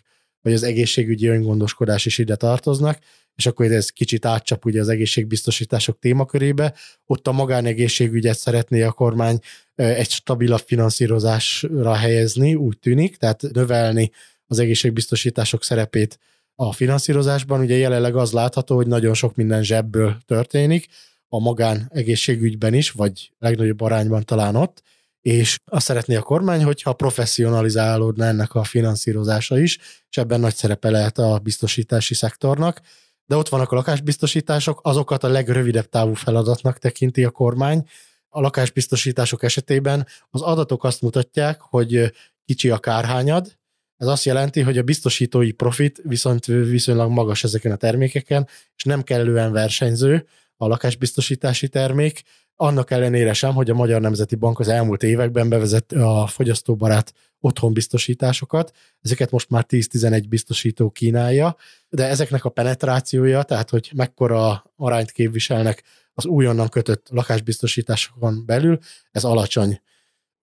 vagy 0.42 0.54
az 0.54 0.64
egészségügyi 0.64 1.28
öngondoskodás 1.28 2.06
is 2.06 2.18
ide 2.18 2.36
tartoznak, 2.36 3.00
és 3.36 3.46
akkor 3.46 3.72
ez 3.72 3.90
kicsit 3.90 4.26
átcsap 4.26 4.66
ugye 4.66 4.80
az 4.80 4.90
egészségbiztosítások 4.90 6.00
témakörébe. 6.00 6.74
Ott 7.06 7.28
a 7.28 7.32
magánegészségügyet 7.32 8.38
szeretné 8.38 8.82
a 8.82 8.92
kormány 8.92 9.40
egy 9.76 10.10
stabilabb 10.10 10.64
finanszírozásra 10.66 11.94
helyezni, 11.94 12.56
úgy 12.56 12.80
tűnik, 12.80 13.18
tehát 13.18 13.42
növelni 13.42 14.12
az 14.46 14.60
egészségbiztosítások 14.60 15.64
szerepét 15.64 16.20
a 16.56 16.72
finanszírozásban. 16.74 17.60
Ugye 17.60 17.76
jelenleg 17.76 18.16
az 18.16 18.32
látható, 18.32 18.76
hogy 18.76 18.88
nagyon 18.88 19.14
sok 19.14 19.36
minden 19.36 19.64
zsebből 19.64 20.18
történik, 20.26 20.88
a 21.28 21.40
magán 21.40 21.90
egészségügyben 21.94 22.74
is, 22.74 22.92
vagy 22.92 23.32
legnagyobb 23.40 23.82
arányban 23.82 24.26
talán 24.26 24.56
ott, 24.56 24.82
és 25.22 25.60
azt 25.66 25.86
szeretné 25.86 26.16
a 26.16 26.22
kormány, 26.22 26.64
hogyha 26.64 26.94
professzionalizálódna 26.94 28.26
ennek 28.26 28.54
a 28.54 28.64
finanszírozása 28.64 29.60
is, 29.60 29.78
és 30.10 30.18
ebben 30.18 30.40
nagy 30.40 30.56
szerepe 30.56 30.90
lehet 30.90 31.18
a 31.18 31.40
biztosítási 31.44 32.14
szektornak. 32.14 32.82
De 33.26 33.36
ott 33.36 33.50
vannak 33.50 33.72
a 33.72 33.76
lakásbiztosítások, 33.76 34.80
azokat 34.84 35.24
a 35.24 35.28
legrövidebb 35.28 35.90
távú 35.90 36.14
feladatnak 36.14 36.78
tekinti 36.78 37.24
a 37.24 37.30
kormány. 37.30 37.88
A 38.30 38.42
lakásbiztosítások 38.42 39.44
esetében 39.44 40.08
az 40.30 40.42
adatok 40.42 40.84
azt 40.84 41.02
mutatják, 41.02 41.62
hogy 41.62 42.14
kicsi 42.46 42.70
a 42.70 42.78
kárhányad, 42.78 43.58
ez 44.00 44.08
azt 44.08 44.26
jelenti, 44.26 44.62
hogy 44.62 44.78
a 44.78 44.84
biztosítói 44.84 45.52
profit 45.52 46.02
viszont 46.04 46.46
viszonylag 46.46 47.12
magas 47.12 47.44
ezeken 47.44 47.72
a 47.72 47.76
termékeken, 47.76 48.48
és 48.76 48.84
nem 48.84 49.04
kellően 49.04 49.52
versenyző 49.52 50.28
a 50.56 50.68
lakásbiztosítási 50.68 51.68
termék, 51.68 52.24
annak 52.62 52.92
ellenére 52.92 53.34
sem, 53.34 53.54
hogy 53.54 53.70
a 53.70 53.74
Magyar 53.74 54.02
Nemzeti 54.02 54.36
Bank 54.36 54.60
az 54.60 54.68
elmúlt 54.68 55.04
években 55.04 55.50
bevezett 55.50 55.92
a 55.92 56.28
fogyasztóbarát 56.28 57.14
otthonbiztosításokat, 57.40 58.72
ezeket 59.02 59.32
most 59.32 59.50
már 59.50 59.66
10-11 59.70 60.24
biztosító 60.30 60.90
kínálja, 60.90 61.56
de 61.90 62.08
ezeknek 62.08 62.46
a 62.46 62.50
penetrációja, 62.50 63.44
tehát 63.44 63.70
hogy 63.70 63.92
mekkora 63.96 64.72
arányt 64.76 65.12
képviselnek 65.12 65.84
az 66.14 66.26
újonnan 66.26 66.70
kötött 66.70 67.08
lakásbiztosításokon 67.10 68.44
belül, 68.46 68.78
ez 69.12 69.24
alacsony. 69.24 69.82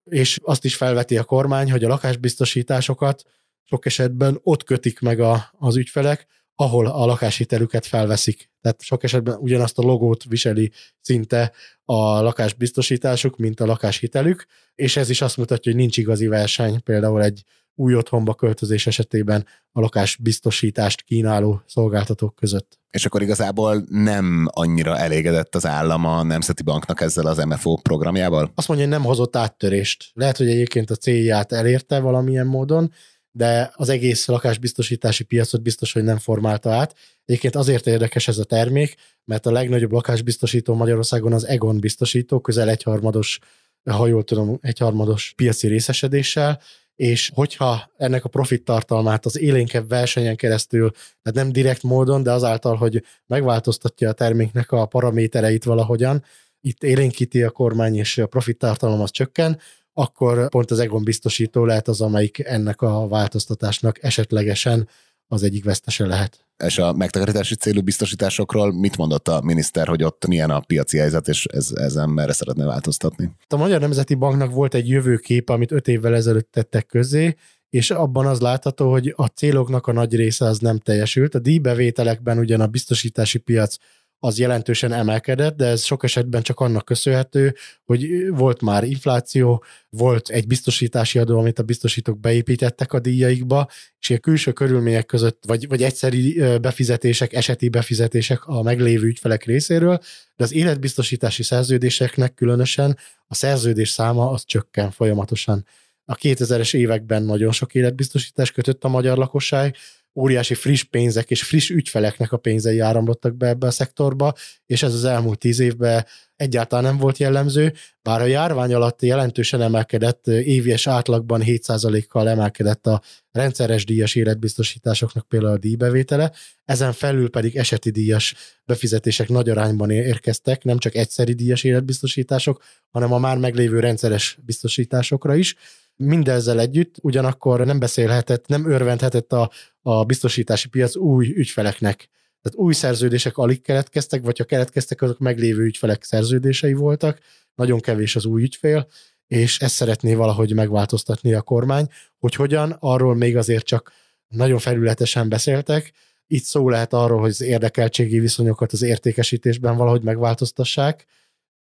És 0.03 0.39
azt 0.43 0.65
is 0.65 0.75
felveti 0.75 1.17
a 1.17 1.23
kormány, 1.23 1.71
hogy 1.71 1.83
a 1.83 1.87
lakásbiztosításokat 1.87 3.23
sok 3.63 3.85
esetben 3.85 4.39
ott 4.43 4.63
kötik 4.63 4.99
meg 4.99 5.19
a, 5.19 5.53
az 5.57 5.75
ügyfelek, 5.75 6.27
ahol 6.59 6.87
a 6.87 7.05
lakáshitelüket 7.05 7.85
felveszik. 7.85 8.49
Tehát 8.61 8.81
sok 8.81 9.03
esetben 9.03 9.37
ugyanazt 9.39 9.77
a 9.77 9.81
logót 9.81 10.23
viseli 10.23 10.71
szinte 11.01 11.51
a 11.85 12.21
lakásbiztosításuk, 12.21 13.37
mint 13.37 13.59
a 13.59 13.65
lakáshitelük, 13.65 14.45
és 14.75 14.97
ez 14.97 15.09
is 15.09 15.21
azt 15.21 15.37
mutatja, 15.37 15.71
hogy 15.71 15.81
nincs 15.81 15.97
igazi 15.97 16.27
verseny, 16.27 16.83
például 16.83 17.23
egy 17.23 17.43
új 17.75 17.95
otthonba 17.95 18.33
költözés 18.33 18.87
esetében 18.87 19.45
a 19.71 19.79
lakásbiztosítást 19.79 21.01
kínáló 21.01 21.61
szolgáltatók 21.65 22.35
között. 22.35 22.79
És 22.89 23.05
akkor 23.05 23.21
igazából 23.21 23.85
nem 23.89 24.47
annyira 24.51 24.97
elégedett 24.97 25.55
az 25.55 25.65
állam 25.65 26.05
a 26.05 26.23
Nemzeti 26.23 26.63
Banknak 26.63 27.01
ezzel 27.01 27.25
az 27.25 27.37
MFO 27.37 27.75
programjával? 27.75 28.51
Azt 28.55 28.67
mondja, 28.67 28.87
hogy 28.87 28.95
nem 28.95 29.05
hozott 29.05 29.35
áttörést. 29.35 30.09
Lehet, 30.13 30.37
hogy 30.37 30.49
egyébként 30.49 30.89
a 30.89 30.95
célját 30.95 31.51
elérte 31.51 31.99
valamilyen 31.99 32.47
módon, 32.47 32.91
de 33.37 33.71
az 33.75 33.89
egész 33.89 34.27
lakásbiztosítási 34.27 35.23
piacot 35.23 35.61
biztos, 35.61 35.93
hogy 35.93 36.03
nem 36.03 36.17
formálta 36.17 36.71
át. 36.71 36.95
Egyébként 37.25 37.55
azért 37.55 37.87
érdekes 37.87 38.27
ez 38.27 38.37
a 38.37 38.43
termék, 38.43 38.95
mert 39.25 39.45
a 39.45 39.51
legnagyobb 39.51 39.91
lakásbiztosító 39.91 40.73
Magyarországon 40.73 41.33
az 41.33 41.45
Egon 41.47 41.79
biztosító, 41.79 42.39
közel 42.39 42.69
egyharmados, 42.69 43.39
ha 43.83 44.07
jól 44.07 44.23
tudom, 44.23 44.57
egyharmados 44.61 45.33
piaci 45.35 45.67
részesedéssel, 45.67 46.61
és 46.95 47.31
hogyha 47.33 47.91
ennek 47.97 48.25
a 48.25 48.29
profit 48.29 48.63
tartalmát 48.63 49.25
az 49.25 49.39
élénkebb 49.39 49.89
versenyen 49.89 50.35
keresztül, 50.35 50.91
tehát 50.91 51.33
nem 51.33 51.51
direkt 51.51 51.83
módon, 51.83 52.23
de 52.23 52.31
azáltal, 52.31 52.75
hogy 52.75 53.03
megváltoztatja 53.25 54.09
a 54.09 54.13
terméknek 54.13 54.71
a 54.71 54.85
paramétereit 54.85 55.63
valahogyan, 55.63 56.23
itt 56.61 56.83
élénkíti 56.83 57.43
a 57.43 57.49
kormány, 57.49 57.95
és 57.95 58.17
a 58.17 58.27
profit 58.27 58.57
tartalom 58.57 59.01
az 59.01 59.11
csökken, 59.11 59.59
akkor 59.97 60.49
pont 60.49 60.71
az 60.71 60.79
Egon 60.79 61.03
biztosító 61.03 61.65
lehet 61.65 61.87
az, 61.87 62.01
amelyik 62.01 62.39
ennek 62.39 62.81
a 62.81 63.07
változtatásnak 63.07 64.03
esetlegesen 64.03 64.87
az 65.27 65.43
egyik 65.43 65.63
vesztese 65.63 66.05
lehet. 66.05 66.45
És 66.63 66.77
a 66.77 66.93
megtakarítási 66.93 67.55
célú 67.55 67.81
biztosításokról 67.81 68.73
mit 68.73 68.97
mondott 68.97 69.27
a 69.27 69.41
miniszter, 69.41 69.87
hogy 69.87 70.03
ott 70.03 70.27
milyen 70.27 70.49
a 70.49 70.59
piaci 70.59 70.97
helyzet, 70.97 71.27
és 71.27 71.45
ez, 71.45 71.71
ezen 71.75 72.09
merre 72.09 72.33
szeretne 72.33 72.65
változtatni? 72.65 73.31
A 73.47 73.57
Magyar 73.57 73.79
Nemzeti 73.79 74.15
Banknak 74.15 74.51
volt 74.51 74.73
egy 74.73 74.89
jövőkép, 74.89 75.49
amit 75.49 75.71
öt 75.71 75.87
évvel 75.87 76.15
ezelőtt 76.15 76.51
tettek 76.51 76.85
közé, 76.85 77.35
és 77.69 77.91
abban 77.91 78.25
az 78.25 78.39
látható, 78.39 78.91
hogy 78.91 79.13
a 79.15 79.25
céloknak 79.25 79.87
a 79.87 79.91
nagy 79.91 80.15
része 80.15 80.45
az 80.45 80.59
nem 80.59 80.77
teljesült. 80.77 81.35
A 81.35 81.39
díjbevételekben 81.39 82.37
ugyan 82.37 82.61
a 82.61 82.67
biztosítási 82.67 83.37
piac 83.37 83.75
az 84.19 84.39
jelentősen 84.39 84.93
emelkedett, 84.93 85.55
de 85.55 85.65
ez 85.65 85.83
sok 85.83 86.03
esetben 86.03 86.41
csak 86.41 86.59
annak 86.59 86.85
köszönhető, 86.85 87.55
hogy 87.83 88.27
volt 88.29 88.61
már 88.61 88.83
infláció, 88.83 89.63
volt 89.89 90.29
egy 90.29 90.47
biztosítási 90.47 91.19
adó, 91.19 91.39
amit 91.39 91.59
a 91.59 91.63
biztosítók 91.63 92.19
beépítettek 92.19 92.93
a 92.93 92.99
díjaikba, 92.99 93.67
és 93.99 94.09
a 94.09 94.17
külső 94.17 94.51
körülmények 94.51 95.05
között, 95.05 95.43
vagy, 95.47 95.67
vagy 95.67 95.83
egyszeri 95.83 96.41
befizetések, 96.61 97.33
eseti 97.33 97.69
befizetések 97.69 98.45
a 98.45 98.61
meglévő 98.61 99.07
ügyfelek 99.07 99.43
részéről, 99.43 99.99
de 100.35 100.43
az 100.43 100.53
életbiztosítási 100.53 101.43
szerződéseknek 101.43 102.33
különösen 102.33 102.97
a 103.27 103.35
szerződés 103.35 103.89
száma 103.89 104.29
az 104.29 104.45
csökken 104.45 104.91
folyamatosan. 104.91 105.65
A 106.05 106.15
2000-es 106.15 106.75
években 106.75 107.23
nagyon 107.23 107.51
sok 107.51 107.75
életbiztosítás 107.75 108.51
kötött 108.51 108.83
a 108.83 108.87
magyar 108.87 109.17
lakosság, 109.17 109.75
óriási 110.17 110.53
friss 110.53 110.83
pénzek 110.83 111.29
és 111.29 111.43
friss 111.43 111.69
ügyfeleknek 111.69 112.31
a 112.31 112.37
pénzei 112.37 112.79
áramlottak 112.79 113.35
be 113.35 113.47
ebbe 113.47 113.67
a 113.67 113.71
szektorba, 113.71 114.33
és 114.65 114.83
ez 114.83 114.93
az 114.93 115.03
elmúlt 115.03 115.39
tíz 115.39 115.59
évben 115.59 116.05
egyáltalán 116.35 116.83
nem 116.83 116.97
volt 116.97 117.17
jellemző, 117.17 117.73
bár 118.01 118.21
a 118.21 118.25
járvány 118.25 118.73
alatt 118.73 119.01
jelentősen 119.01 119.61
emelkedett, 119.61 120.27
évies 120.27 120.87
átlagban 120.87 121.41
7%-kal 121.45 122.29
emelkedett 122.29 122.87
a 122.87 123.01
rendszeres 123.31 123.85
díjas 123.85 124.15
életbiztosításoknak 124.15 125.27
például 125.27 125.53
a 125.53 125.57
díjbevétele, 125.57 126.31
ezen 126.65 126.93
felül 126.93 127.29
pedig 127.29 127.55
eseti 127.55 127.89
díjas 127.89 128.35
befizetések 128.65 129.29
nagy 129.29 129.49
arányban 129.49 129.89
érkeztek, 129.89 130.63
nem 130.63 130.77
csak 130.77 130.95
egyszeri 130.95 131.33
díjas 131.33 131.63
életbiztosítások, 131.63 132.63
hanem 132.89 133.13
a 133.13 133.19
már 133.19 133.37
meglévő 133.37 133.79
rendszeres 133.79 134.37
biztosításokra 134.45 135.35
is, 135.35 135.55
Mindezzel 135.97 136.59
együtt 136.59 136.95
ugyanakkor 137.01 137.65
nem 137.65 137.79
beszélhetett, 137.79 138.47
nem 138.47 138.69
örvendhetett 138.69 139.33
a, 139.33 139.51
a 139.81 140.03
biztosítási 140.03 140.69
piac 140.69 140.95
új 140.95 141.33
ügyfeleknek. 141.35 142.09
Tehát 142.41 142.67
új 142.67 142.73
szerződések 142.73 143.37
alig 143.37 143.61
keletkeztek, 143.61 144.23
vagy 144.23 144.37
ha 144.37 144.43
keletkeztek, 144.43 145.01
azok 145.01 145.19
meglévő 145.19 145.63
ügyfelek 145.63 146.03
szerződései 146.03 146.73
voltak, 146.73 147.19
nagyon 147.55 147.79
kevés 147.79 148.15
az 148.15 148.25
új 148.25 148.41
ügyfél, 148.41 148.87
és 149.27 149.59
ezt 149.59 149.75
szeretné 149.75 150.13
valahogy 150.13 150.53
megváltoztatni 150.53 151.33
a 151.33 151.41
kormány. 151.41 151.87
Hogy 152.19 152.35
hogyan, 152.35 152.77
arról 152.79 153.15
még 153.15 153.37
azért 153.37 153.65
csak 153.65 153.91
nagyon 154.27 154.59
felületesen 154.59 155.29
beszéltek. 155.29 155.91
Itt 156.27 156.43
szó 156.43 156.69
lehet 156.69 156.93
arról, 156.93 157.19
hogy 157.19 157.29
az 157.29 157.41
érdekeltségi 157.41 158.19
viszonyokat 158.19 158.71
az 158.71 158.81
értékesítésben 158.81 159.77
valahogy 159.77 160.03
megváltoztassák. 160.03 161.05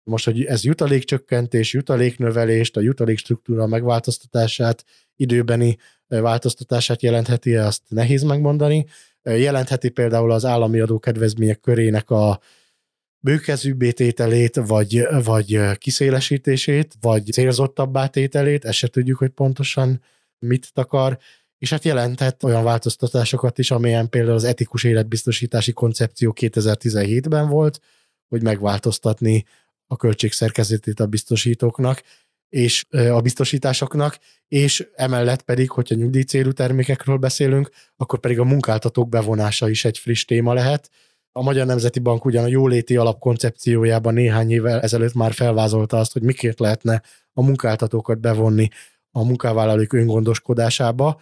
Most, 0.04 0.26
hogy 0.26 0.44
ez 0.44 0.64
jutalékcsökkentés, 0.64 1.74
jutaléknövelést, 1.74 2.78
a 2.78 2.82
jutalék 2.82 3.18
struktúra 3.18 3.68
megváltoztatását, 3.68 4.86
időbeni 5.16 5.78
változtatását 6.08 7.02
jelentheti, 7.02 7.56
azt 7.56 7.82
nehéz 7.88 8.24
megmondani. 8.24 8.86
Jelentheti 9.24 9.90
például 9.90 10.32
az 10.32 10.46
állami 10.46 10.80
adókedvezmények 10.80 11.60
körének 11.60 12.10
a 12.10 12.40
bőkezűbbé 13.20 13.92
tételét, 13.92 14.56
vagy, 14.56 15.08
vagy 15.24 15.60
kiszélesítését, 15.78 16.96
vagy 17.02 17.32
célzottabbá 17.32 18.08
tételét, 18.08 18.66
ezt 18.66 18.78
se 18.78 18.88
tudjuk, 18.88 19.18
hogy 19.18 19.30
pontosan 19.30 20.02
mit 20.40 20.74
takar, 20.74 21.18
és 21.58 21.70
hát 21.70 21.84
jelentett 21.84 22.44
olyan 22.44 22.64
változtatásokat 22.64 23.58
is, 23.58 23.72
amilyen 23.72 24.10
például 24.10 24.36
az 24.36 24.44
etikus 24.44 24.84
életbiztosítási 24.84 25.72
koncepció 25.72 26.36
2017-ben 26.40 27.48
volt, 27.48 27.80
hogy 28.28 28.44
megváltoztatni 28.44 29.46
a 29.92 29.96
költségszerkezetét 29.96 31.00
a 31.00 31.06
biztosítóknak, 31.06 32.04
és 32.50 32.86
a 32.90 33.22
biztosításoknak, 33.22 34.20
és 34.48 34.88
emellett 34.96 35.42
pedig, 35.42 35.70
hogyha 35.70 35.96
nyugdíjcélú 35.96 36.52
termékekről 36.52 37.18
beszélünk, 37.18 37.70
akkor 37.96 38.20
pedig 38.20 38.40
a 38.40 38.44
munkáltatók 38.44 39.10
bevonása 39.10 39.70
is 39.70 39.86
egy 39.86 39.98
friss 39.98 40.26
téma 40.26 40.54
lehet, 40.54 40.90
a 41.32 41.42
Magyar 41.42 41.66
Nemzeti 41.66 42.00
Bank 42.00 42.26
ugyan 42.26 42.44
a 42.44 42.48
jóléti 42.48 42.96
alapkoncepciójában 42.96 44.14
néhány 44.14 44.52
évvel 44.52 44.82
ezelőtt 44.82 45.14
már 45.14 45.34
felvázolta 45.34 45.98
azt, 45.98 46.14
hogy 46.14 46.22
miként 46.22 46.60
lehetne 46.60 47.02
a 47.34 47.44
munkáltatókat 47.44 48.20
bevonni 48.20 48.70
a 49.12 49.24
munkavállalók 49.24 49.94
öngondoskodásába. 49.94 51.22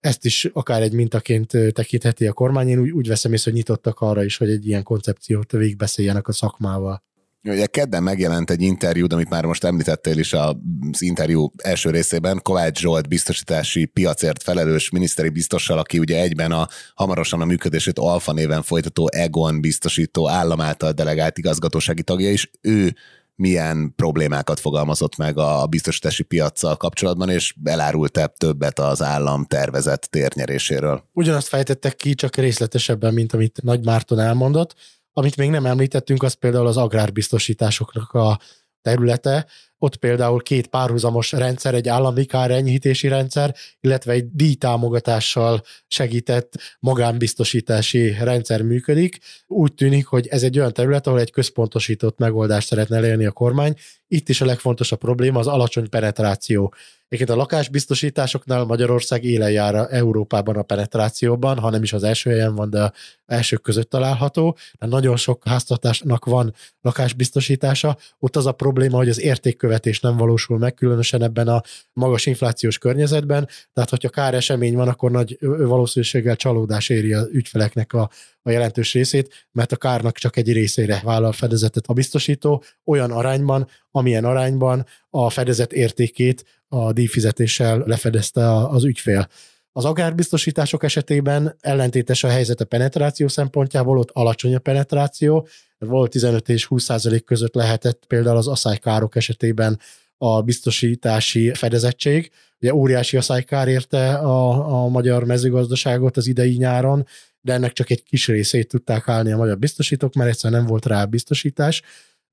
Ezt 0.00 0.24
is 0.24 0.44
akár 0.52 0.82
egy 0.82 0.92
mintaként 0.92 1.52
tekintheti 1.72 2.26
a 2.26 2.32
kormány. 2.32 2.68
Én 2.68 2.78
úgy, 2.78 2.90
úgy 2.90 3.08
veszem 3.08 3.32
észre, 3.32 3.50
hogy 3.50 3.60
nyitottak 3.60 4.00
arra 4.00 4.24
is, 4.24 4.36
hogy 4.36 4.50
egy 4.50 4.66
ilyen 4.66 4.82
koncepciót 4.82 5.52
végigbeszéljenek 5.52 6.28
a 6.28 6.32
szakmával. 6.32 7.02
Ugye 7.48 7.66
kedden 7.66 8.02
megjelent 8.02 8.50
egy 8.50 8.62
interjú, 8.62 9.06
amit 9.08 9.28
már 9.28 9.44
most 9.44 9.64
említettél 9.64 10.18
is 10.18 10.32
az 10.32 10.54
interjú 10.98 11.50
első 11.56 11.90
részében, 11.90 12.40
Kovács 12.42 12.78
Zsolt 12.78 13.08
biztosítási 13.08 13.84
piacért 13.84 14.42
felelős 14.42 14.90
miniszteri 14.90 15.28
biztossal, 15.28 15.78
aki 15.78 15.98
ugye 15.98 16.20
egyben 16.20 16.52
a 16.52 16.68
hamarosan 16.94 17.40
a 17.40 17.44
működését 17.44 17.98
Alfa 17.98 18.32
néven 18.32 18.62
folytató 18.62 19.08
Egon 19.12 19.60
biztosító 19.60 20.28
állam 20.28 20.60
által 20.60 20.92
delegált 20.92 21.38
igazgatósági 21.38 22.02
tagja 22.02 22.30
is. 22.30 22.50
Ő 22.60 22.94
milyen 23.36 23.92
problémákat 23.96 24.60
fogalmazott 24.60 25.16
meg 25.16 25.38
a 25.38 25.66
biztosítási 25.66 26.22
piaccal 26.22 26.76
kapcsolatban, 26.76 27.28
és 27.30 27.54
elárult-e 27.64 28.26
többet 28.26 28.78
az 28.78 29.02
állam 29.02 29.44
tervezett 29.44 30.02
térnyeréséről? 30.02 31.04
Ugyanazt 31.12 31.48
fejtettek 31.48 31.96
ki, 31.96 32.14
csak 32.14 32.36
részletesebben, 32.36 33.14
mint 33.14 33.32
amit 33.32 33.62
Nagy 33.62 33.84
Márton 33.84 34.18
elmondott. 34.18 34.74
Amit 35.16 35.36
még 35.36 35.50
nem 35.50 35.66
említettünk, 35.66 36.22
az 36.22 36.32
például 36.32 36.66
az 36.66 36.76
agrárbiztosításoknak 36.76 38.12
a 38.12 38.38
területe. 38.82 39.46
Ott 39.78 39.96
például 39.96 40.42
két 40.42 40.66
párhuzamos 40.66 41.32
rendszer, 41.32 41.74
egy 41.74 41.88
állami 41.88 42.24
kárenyhítési 42.24 43.08
rendszer, 43.08 43.54
illetve 43.80 44.12
egy 44.12 44.30
díjtámogatással 44.32 45.62
segített 45.86 46.52
magánbiztosítási 46.80 48.16
rendszer 48.20 48.62
működik. 48.62 49.18
Úgy 49.46 49.74
tűnik, 49.74 50.06
hogy 50.06 50.26
ez 50.26 50.42
egy 50.42 50.58
olyan 50.58 50.72
terület, 50.72 51.06
ahol 51.06 51.20
egy 51.20 51.30
központosított 51.30 52.18
megoldást 52.18 52.66
szeretne 52.66 52.96
elérni 52.96 53.24
a 53.24 53.32
kormány. 53.32 53.74
Itt 54.08 54.28
is 54.28 54.40
a 54.40 54.44
legfontosabb 54.44 54.98
probléma 54.98 55.38
az 55.38 55.46
alacsony 55.46 55.88
penetráció. 55.88 56.74
Egyébként 57.08 57.38
a 57.38 57.42
lakásbiztosításoknál 57.42 58.64
Magyarország 58.64 59.24
élen 59.24 59.50
jár 59.50 59.86
Európában 59.90 60.56
a 60.56 60.62
penetrációban, 60.62 61.58
ha 61.58 61.70
nem 61.70 61.82
is 61.82 61.92
az 61.92 62.02
első 62.02 62.30
helyen 62.30 62.54
van, 62.54 62.70
de 62.70 62.82
a 62.82 62.92
elsők 63.26 63.62
között 63.62 63.90
található. 63.90 64.56
De 64.78 64.86
nagyon 64.86 65.16
sok 65.16 65.42
háztartásnak 65.48 66.24
van 66.24 66.54
lakásbiztosítása. 66.80 67.96
Ott 68.18 68.36
az 68.36 68.46
a 68.46 68.52
probléma, 68.52 68.96
hogy 68.96 69.08
az 69.08 69.20
értékkövetés 69.20 70.00
nem 70.00 70.16
valósul 70.16 70.58
meg, 70.58 70.74
különösen 70.74 71.22
ebben 71.22 71.48
a 71.48 71.62
magas 71.92 72.26
inflációs 72.26 72.78
környezetben. 72.78 73.48
Tehát, 73.72 73.90
hogyha 73.90 74.08
kár 74.08 74.34
esemény 74.34 74.74
van, 74.74 74.88
akkor 74.88 75.10
nagy 75.10 75.38
valószínűséggel 75.40 76.36
csalódás 76.36 76.88
éri 76.88 77.12
az 77.12 77.28
ügyfeleknek 77.32 77.92
a, 77.92 78.10
a 78.46 78.50
jelentős 78.50 78.92
részét, 78.92 79.46
mert 79.52 79.72
a 79.72 79.76
kárnak 79.76 80.16
csak 80.16 80.36
egy 80.36 80.52
részére 80.52 81.00
vállal 81.04 81.32
fedezetet 81.32 81.86
a 81.86 81.92
biztosító, 81.92 82.62
olyan 82.84 83.10
arányban, 83.10 83.68
amilyen 83.90 84.24
arányban 84.24 84.86
a 85.10 85.30
fedezet 85.30 85.72
értékét 85.72 86.44
a 86.68 86.92
díjfizetéssel 86.92 87.82
lefedezte 87.86 88.52
az 88.52 88.84
ügyfél. 88.84 89.28
Az 89.72 89.84
agárbiztosítások 89.84 90.84
esetében 90.84 91.56
ellentétes 91.60 92.24
a 92.24 92.28
helyzet 92.28 92.60
a 92.60 92.64
penetráció 92.64 93.28
szempontjából, 93.28 93.98
ott 93.98 94.10
alacsony 94.12 94.54
a 94.54 94.58
penetráció, 94.58 95.46
volt 95.78 96.10
15 96.10 96.48
és 96.48 96.64
20 96.64 96.84
százalék 96.84 97.24
között 97.24 97.54
lehetett 97.54 98.04
például 98.06 98.36
az 98.36 98.48
aszálykárok 98.48 99.16
esetében 99.16 99.80
a 100.16 100.42
biztosítási 100.42 101.54
fedezettség. 101.54 102.30
Ugye 102.60 102.74
óriási 102.74 103.16
aszálykár 103.16 103.68
érte 103.68 104.14
a, 104.14 104.82
a 104.84 104.88
magyar 104.88 105.24
mezőgazdaságot 105.24 106.16
az 106.16 106.26
idei 106.26 106.56
nyáron, 106.56 107.06
de 107.44 107.52
ennek 107.52 107.72
csak 107.72 107.90
egy 107.90 108.02
kis 108.02 108.26
részét 108.26 108.68
tudták 108.68 109.08
állni 109.08 109.32
a 109.32 109.36
magyar 109.36 109.58
biztosítók, 109.58 110.14
mert 110.14 110.30
egyszerűen 110.30 110.60
nem 110.60 110.68
volt 110.70 110.86
rá 110.86 111.04
biztosítás 111.04 111.82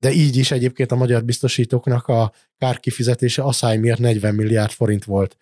de 0.02 0.12
így 0.12 0.36
is 0.36 0.50
egyébként 0.50 0.92
a 0.92 0.96
magyar 0.96 1.24
biztosítóknak 1.24 2.06
a 2.06 2.32
kárkifizetése 2.58 3.42
asszály 3.42 3.76
miatt 3.76 3.98
40 3.98 4.34
milliárd 4.34 4.70
forint 4.70 5.04
volt. 5.04 5.36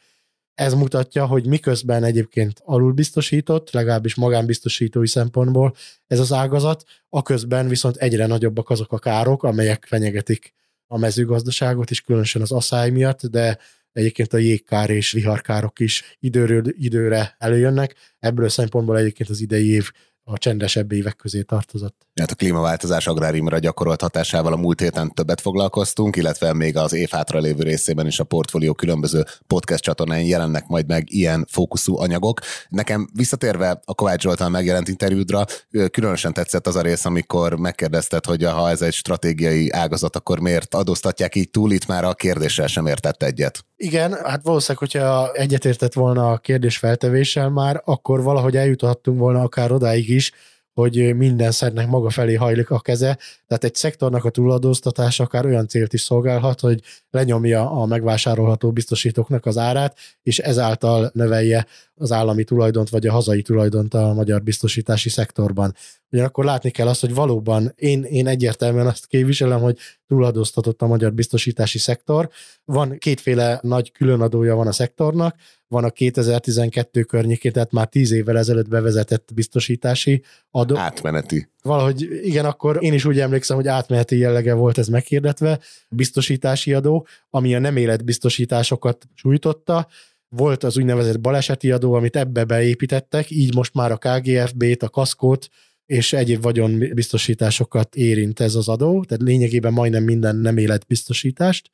Ez 0.54 0.74
mutatja, 0.74 1.26
hogy 1.26 1.46
miközben 1.46 2.04
egyébként 2.04 2.61
alulbiztosított, 2.64 3.70
legalábbis 3.70 4.14
magánbiztosítói 4.14 5.06
szempontból 5.06 5.74
ez 6.06 6.18
az 6.18 6.33
ágazat, 6.33 6.85
a 7.09 7.22
közben 7.22 7.68
viszont 7.68 7.96
egyre 7.96 8.26
nagyobbak 8.26 8.70
azok 8.70 8.92
a 8.92 8.98
károk, 8.98 9.42
amelyek 9.42 9.85
fenyegetik 9.88 10.54
a 10.87 10.98
mezőgazdaságot, 10.98 11.90
és 11.90 12.00
különösen 12.00 12.42
az 12.42 12.52
asszály 12.52 12.90
miatt, 12.90 13.26
de 13.26 13.59
egyébként 13.92 14.33
a 14.33 14.38
jégkár 14.38 14.90
és 14.90 15.12
viharkárok 15.12 15.81
is 15.81 16.16
időről 16.18 16.62
időre 16.66 17.35
előjönnek. 17.38 17.94
Ebből 18.18 18.44
a 18.44 18.48
szempontból 18.48 18.98
egyébként 18.98 19.29
az 19.29 19.40
idei 19.40 19.68
év 19.68 19.90
a 20.22 20.38
csendesebb 20.38 20.92
évek 20.92 21.16
közé 21.16 21.42
tartozott. 21.42 22.07
Hát 22.20 22.30
a 22.30 22.35
klímaváltozás 22.35 23.06
agráriumra 23.06 23.59
gyakorolt 23.59 24.00
hatásával 24.00 24.52
a 24.52 24.56
múlt 24.56 24.80
héten 24.80 25.12
többet 25.14 25.40
foglalkoztunk, 25.40 26.16
illetve 26.16 26.52
még 26.52 26.76
az 26.76 26.92
év 26.92 27.11
lévő 27.28 27.62
részében 27.62 28.06
is 28.06 28.20
a 28.20 28.24
portfólió 28.24 28.74
különböző 28.74 29.24
podcast 29.46 29.83
csatornáin 29.83 30.26
jelennek 30.26 30.66
majd 30.66 30.87
meg 30.87 31.04
ilyen 31.06 31.46
fókuszú 31.50 31.98
anyagok. 31.98 32.40
Nekem 32.68 33.09
visszatérve 33.14 33.80
a 33.85 33.94
Kovács 33.94 34.22
Zsoltal 34.22 34.48
megjelent 34.48 34.88
interjúdra, 34.88 35.44
különösen 35.90 36.33
tetszett 36.33 36.66
az 36.66 36.76
a 36.76 36.83
rész, 36.83 37.04
amikor 37.04 37.59
megkérdezted, 37.59 38.24
hogy 38.24 38.44
ha 38.44 38.70
ez 38.70 38.83
egy 38.83 38.92
stratégiai 38.92 39.70
ágazat, 39.70 40.16
akkor 40.16 40.40
miért 40.40 40.74
adóztatják 40.74 41.35
így 41.35 41.50
túl, 41.50 41.72
itt 41.72 41.87
már 41.87 42.04
a 42.04 42.14
kérdéssel 42.14 42.66
sem 42.66 42.87
értett 42.87 43.22
egyet. 43.22 43.64
Igen, 43.76 44.12
hát 44.12 44.42
valószínűleg, 44.42 44.78
hogyha 44.78 45.33
egyetértett 45.33 45.92
volna 45.92 46.30
a 46.30 46.38
kérdés 46.38 46.76
feltevéssel 46.76 47.48
már, 47.48 47.83
akkor 47.85 48.22
valahogy 48.22 48.56
eljuthattunk 48.56 49.18
volna 49.18 49.42
akár 49.42 49.72
odáig 49.72 50.09
is, 50.09 50.33
hogy 50.74 51.16
minden 51.16 51.50
szernek 51.50 51.87
maga 51.87 52.11
felé 52.11 52.35
hajlik 52.35 52.70
a 52.70 52.80
keze, 52.80 53.18
tehát 53.46 53.64
egy 53.64 53.74
szektornak 53.74 54.24
a 54.24 54.30
túladóztatása 54.30 55.24
akár 55.24 55.46
olyan 55.46 55.68
célt 55.68 55.92
is 55.92 56.00
szolgálhat, 56.00 56.61
hogy 56.61 56.80
lenyomja 57.11 57.70
a 57.70 57.87
megvásárolható 57.87 58.72
biztosítóknak 58.72 59.46
az 59.46 59.59
árát, 59.59 59.96
és 60.22 60.38
ezáltal 60.38 61.11
növelje 61.14 61.66
az 61.94 62.12
állami 62.12 62.44
tulajdont 62.44 62.88
vagy 62.88 63.06
a 63.06 63.12
hazai 63.12 63.42
tulajdont 63.42 63.94
a 63.94 64.12
magyar 64.12 64.42
biztosítási 64.42 65.09
szektorban. 65.09 65.74
Ugyanakkor 66.11 66.44
látni 66.44 66.70
kell 66.70 66.88
azt, 66.88 67.00
hogy 67.00 67.14
valóban 67.14 67.72
én, 67.76 68.02
én 68.02 68.26
egyértelműen 68.26 68.87
azt 68.87 69.06
képviselem, 69.06 69.61
hogy 69.61 69.78
túladóztatott 70.06 70.83
a 70.83 70.87
magyar 70.87 71.12
biztosítási 71.12 71.78
szektor. 71.78 72.30
Van 72.64 72.98
kétféle 72.98 73.59
nagy 73.62 73.92
különadója 73.92 74.54
van 74.54 74.66
a 74.66 74.72
szektornak, 74.72 75.35
van 75.70 75.85
a 75.85 75.90
2012 75.90 77.02
környékén, 77.02 77.52
tehát 77.52 77.72
már 77.72 77.88
tíz 77.88 78.11
évvel 78.11 78.38
ezelőtt 78.38 78.68
bevezetett 78.68 79.30
biztosítási 79.35 80.22
adó. 80.50 80.76
Átmeneti. 80.76 81.48
Valahogy 81.62 82.09
igen, 82.22 82.44
akkor 82.44 82.78
én 82.80 82.92
is 82.92 83.04
úgy 83.04 83.20
emlékszem, 83.20 83.56
hogy 83.56 83.66
átmeneti 83.66 84.18
jellege 84.18 84.54
volt 84.54 84.78
ez 84.78 84.88
meghirdetve, 84.88 85.59
biztosítási 85.88 86.72
adó, 86.72 87.06
ami 87.30 87.54
a 87.54 87.59
nem 87.59 87.76
életbiztosításokat 87.76 89.09
sújtotta, 89.14 89.87
volt 90.28 90.64
az 90.64 90.76
úgynevezett 90.76 91.20
baleseti 91.20 91.70
adó, 91.70 91.92
amit 91.92 92.16
ebbe 92.16 92.44
beépítettek, 92.44 93.30
így 93.30 93.54
most 93.54 93.74
már 93.74 93.92
a 93.92 93.96
KGFB-t, 93.96 94.83
a 94.83 94.88
kaszkót 94.88 95.48
és 95.87 96.12
egyéb 96.12 96.42
vagyonbiztosításokat 96.42 97.94
érint 97.94 98.40
ez 98.40 98.54
az 98.54 98.68
adó, 98.68 99.04
tehát 99.04 99.22
lényegében 99.22 99.72
majdnem 99.72 100.04
minden 100.04 100.37
nem 100.37 100.56
életbiztosítást. 100.56 101.70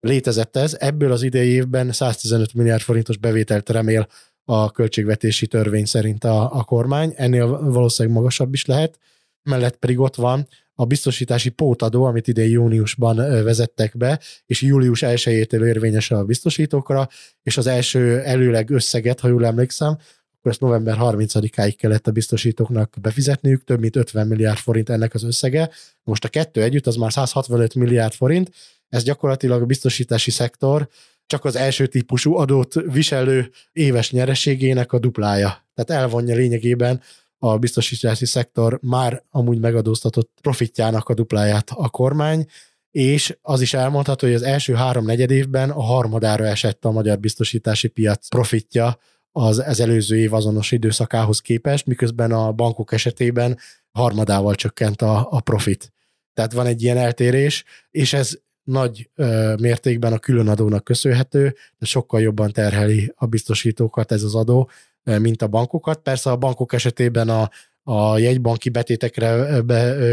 Létezett 0.00 0.56
ez. 0.56 0.76
Ebből 0.78 1.12
az 1.12 1.22
idei 1.22 1.48
évben 1.48 1.92
115 1.92 2.54
milliárd 2.54 2.82
forintos 2.82 3.16
bevételt 3.16 3.68
remél 3.68 4.08
a 4.44 4.70
költségvetési 4.70 5.46
törvény 5.46 5.84
szerint 5.84 6.24
a, 6.24 6.54
a 6.54 6.64
kormány. 6.64 7.12
Ennél 7.16 7.70
valószínűleg 7.70 8.18
magasabb 8.18 8.54
is 8.54 8.64
lehet. 8.64 8.98
Mellett 9.42 9.76
pedig 9.76 9.98
ott 9.98 10.14
van 10.14 10.48
a 10.74 10.84
biztosítási 10.84 11.48
pótadó, 11.48 12.04
amit 12.04 12.28
idén 12.28 12.50
júniusban 12.50 13.16
vezettek 13.44 13.96
be, 13.96 14.20
és 14.46 14.62
július 14.62 15.02
1-től 15.06 15.64
érvényes 15.64 16.10
a 16.10 16.24
biztosítókra, 16.24 17.08
és 17.42 17.56
az 17.56 17.66
első 17.66 18.20
előleg 18.20 18.70
összeget, 18.70 19.20
ha 19.20 19.28
jól 19.28 19.46
emlékszem, 19.46 19.98
akkor 20.38 20.50
ezt 20.50 20.60
november 20.60 20.96
30-áig 21.00 21.74
kellett 21.76 22.06
a 22.06 22.10
biztosítóknak 22.10 22.96
befizetniük, 23.00 23.64
több 23.64 23.80
mint 23.80 23.96
50 23.96 24.26
milliárd 24.26 24.58
forint 24.58 24.88
ennek 24.88 25.14
az 25.14 25.22
összege. 25.22 25.70
Most 26.02 26.24
a 26.24 26.28
kettő 26.28 26.62
együtt 26.62 26.86
az 26.86 26.96
már 26.96 27.12
165 27.12 27.74
milliárd 27.74 28.12
forint, 28.12 28.50
ez 28.88 29.02
gyakorlatilag 29.02 29.62
a 29.62 29.66
biztosítási 29.66 30.30
szektor 30.30 30.88
csak 31.26 31.44
az 31.44 31.56
első 31.56 31.86
típusú 31.86 32.36
adót 32.36 32.74
viselő 32.74 33.50
éves 33.72 34.10
nyereségének 34.10 34.92
a 34.92 34.98
duplája. 34.98 35.66
Tehát 35.74 36.02
elvonja 36.02 36.34
lényegében 36.34 37.00
a 37.38 37.58
biztosítási 37.58 38.26
szektor 38.26 38.78
már 38.82 39.22
amúgy 39.30 39.58
megadóztatott 39.58 40.30
profitjának 40.42 41.08
a 41.08 41.14
dupláját 41.14 41.70
a 41.74 41.88
kormány, 41.88 42.46
és 42.90 43.36
az 43.42 43.60
is 43.60 43.74
elmondható, 43.74 44.26
hogy 44.26 44.36
az 44.36 44.42
első 44.42 44.74
három 44.74 45.04
negyed 45.04 45.30
évben 45.30 45.70
a 45.70 45.82
harmadára 45.82 46.46
esett 46.46 46.84
a 46.84 46.90
magyar 46.90 47.18
biztosítási 47.18 47.88
piac 47.88 48.28
profitja 48.28 48.98
az, 49.32 49.58
az 49.58 49.80
előző 49.80 50.18
év 50.18 50.34
azonos 50.34 50.72
időszakához 50.72 51.40
képest, 51.40 51.86
miközben 51.86 52.32
a 52.32 52.52
bankok 52.52 52.92
esetében 52.92 53.58
harmadával 53.90 54.54
csökkent 54.54 55.02
a, 55.02 55.26
a 55.30 55.40
profit. 55.40 55.92
Tehát 56.34 56.52
van 56.52 56.66
egy 56.66 56.82
ilyen 56.82 56.96
eltérés, 56.96 57.64
és 57.90 58.12
ez 58.12 58.38
nagy 58.62 59.10
ö, 59.14 59.54
mértékben 59.60 60.12
a 60.12 60.18
különadónak 60.18 60.84
köszönhető, 60.84 61.54
de 61.78 61.86
sokkal 61.86 62.20
jobban 62.20 62.52
terheli 62.52 63.12
a 63.16 63.26
biztosítókat 63.26 64.12
ez 64.12 64.22
az 64.22 64.34
adó, 64.34 64.70
mint 65.02 65.42
a 65.42 65.46
bankokat. 65.46 65.98
Persze 65.98 66.30
a 66.30 66.36
bankok 66.36 66.72
esetében 66.72 67.28
a, 67.28 67.50
a 67.82 68.18
jegybanki 68.18 68.68
betétekre 68.68 69.62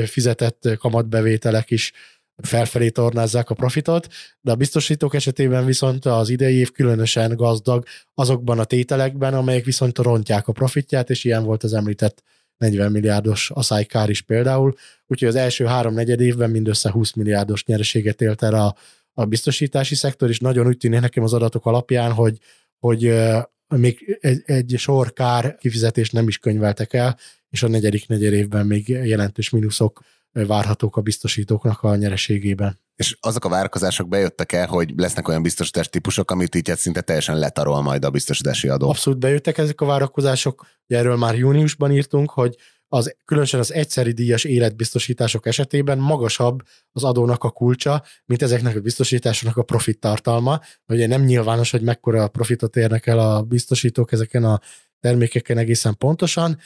fizetett 0.06 0.78
kamatbevételek 0.78 1.72
is 1.72 1.92
felfelé 2.44 2.90
tornázzák 2.90 3.50
a 3.50 3.56
profitot, 3.56 4.08
de 4.42 4.52
a 4.52 4.56
biztosítók 4.56 5.16
esetében 5.16 5.66
viszont 5.66 6.06
az 6.06 6.30
idei 6.30 6.56
év 6.56 6.72
különösen 6.72 7.36
gazdag 7.36 7.86
azokban 8.14 8.60
a 8.60 8.64
tételekben, 8.64 9.34
amelyek 9.34 9.66
viszont 9.66 9.98
rontják 9.98 10.48
a 10.48 10.52
profitját, 10.52 11.10
és 11.10 11.24
ilyen 11.24 11.44
volt 11.44 11.64
az 11.64 11.74
említett 11.74 12.24
40 12.58 12.92
milliárdos 12.92 13.52
aszálykár 13.52 14.10
is 14.10 14.22
például, 14.22 14.76
úgyhogy 15.08 15.28
az 15.28 15.36
első 15.36 15.66
három 15.66 15.94
negyed 15.94 16.20
évben 16.20 16.50
mindössze 16.50 16.92
20 16.92 17.14
milliárdos 17.14 17.66
nyereséget 17.66 18.22
élt 18.22 18.44
el 18.44 18.54
a, 18.54 18.76
a 19.14 19.26
biztosítási 19.26 19.96
szektor, 19.96 20.30
és 20.30 20.40
nagyon 20.40 20.68
úgy 20.68 20.78
tűnik 20.78 21.00
nekem 21.00 21.24
az 21.24 21.34
adatok 21.34 21.66
alapján, 21.66 22.12
hogy, 22.12 22.38
hogy 22.80 23.14
még 23.68 24.18
egy, 24.22 24.42
egy 24.46 24.74
sor 24.78 25.14
kár 25.14 25.56
kifizetést 25.58 26.12
nem 26.12 26.28
is 26.28 26.38
könyveltek 26.38 26.94
el, 26.94 27.18
és 27.50 27.64
a 27.64 27.68
negyedik 27.68 28.08
negyed 28.08 28.34
évben 28.34 28.66
még 28.66 28.88
jelentős 28.88 29.50
mínuszok 29.50 30.02
várhatók 30.44 30.98
a 30.98 31.02
biztosítóknak 31.02 31.82
a 31.82 31.96
nyereségében. 31.96 32.80
És 32.96 33.18
azok 33.20 33.46
a 33.46 33.50
várakozások 33.50 34.08
bejöttek 34.08 34.52
el, 34.52 34.68
hogy 34.68 34.94
lesznek 34.96 35.28
olyan 35.28 35.42
biztosítás 35.42 35.90
típusok, 35.90 36.32
amit 36.32 36.56
így 36.56 36.72
szinte 36.76 37.02
teljesen 37.02 37.38
letarol 37.38 37.82
majd 37.82 38.06
a 38.06 38.10
biztosítási 38.10 38.68
adó? 38.68 38.90
Abszolút 38.90 39.20
bejöttek 39.20 39.58
ezek 39.58 39.82
a 39.82 39.86
várakozások. 39.86 40.66
Ugye 40.88 41.00
erről 41.00 41.16
már 41.16 41.38
júniusban 41.38 41.92
írtunk, 41.92 42.32
hogy 42.32 42.56
az, 42.88 43.16
különösen 43.26 43.60
az 43.60 43.74
egyszeri 43.74 44.12
díjas 44.12 44.44
életbiztosítások 44.44 45.46
esetében 45.46 45.98
magasabb 45.98 46.62
az 46.92 47.04
adónak 47.04 47.44
a 47.44 47.50
kulcsa, 47.50 48.04
mint 48.26 48.42
ezeknek 48.42 48.76
a 48.76 48.80
biztosításoknak 48.80 49.58
a 49.58 49.64
profit 49.64 50.00
tartalma. 50.00 50.60
Ugye 50.88 51.08
nem 51.08 51.24
nyilvános, 51.24 51.72
hogy 51.72 51.82
mekkora 51.82 52.28
profitot 52.28 52.76
érnek 52.76 53.08
el 53.08 53.20
a 53.20 53.42
biztosítók 53.42 54.12
ezeken 54.12 54.44
a 54.44 54.60
termékeken 55.00 55.58
egészen 55.58 55.98
pontosan, 55.98 56.58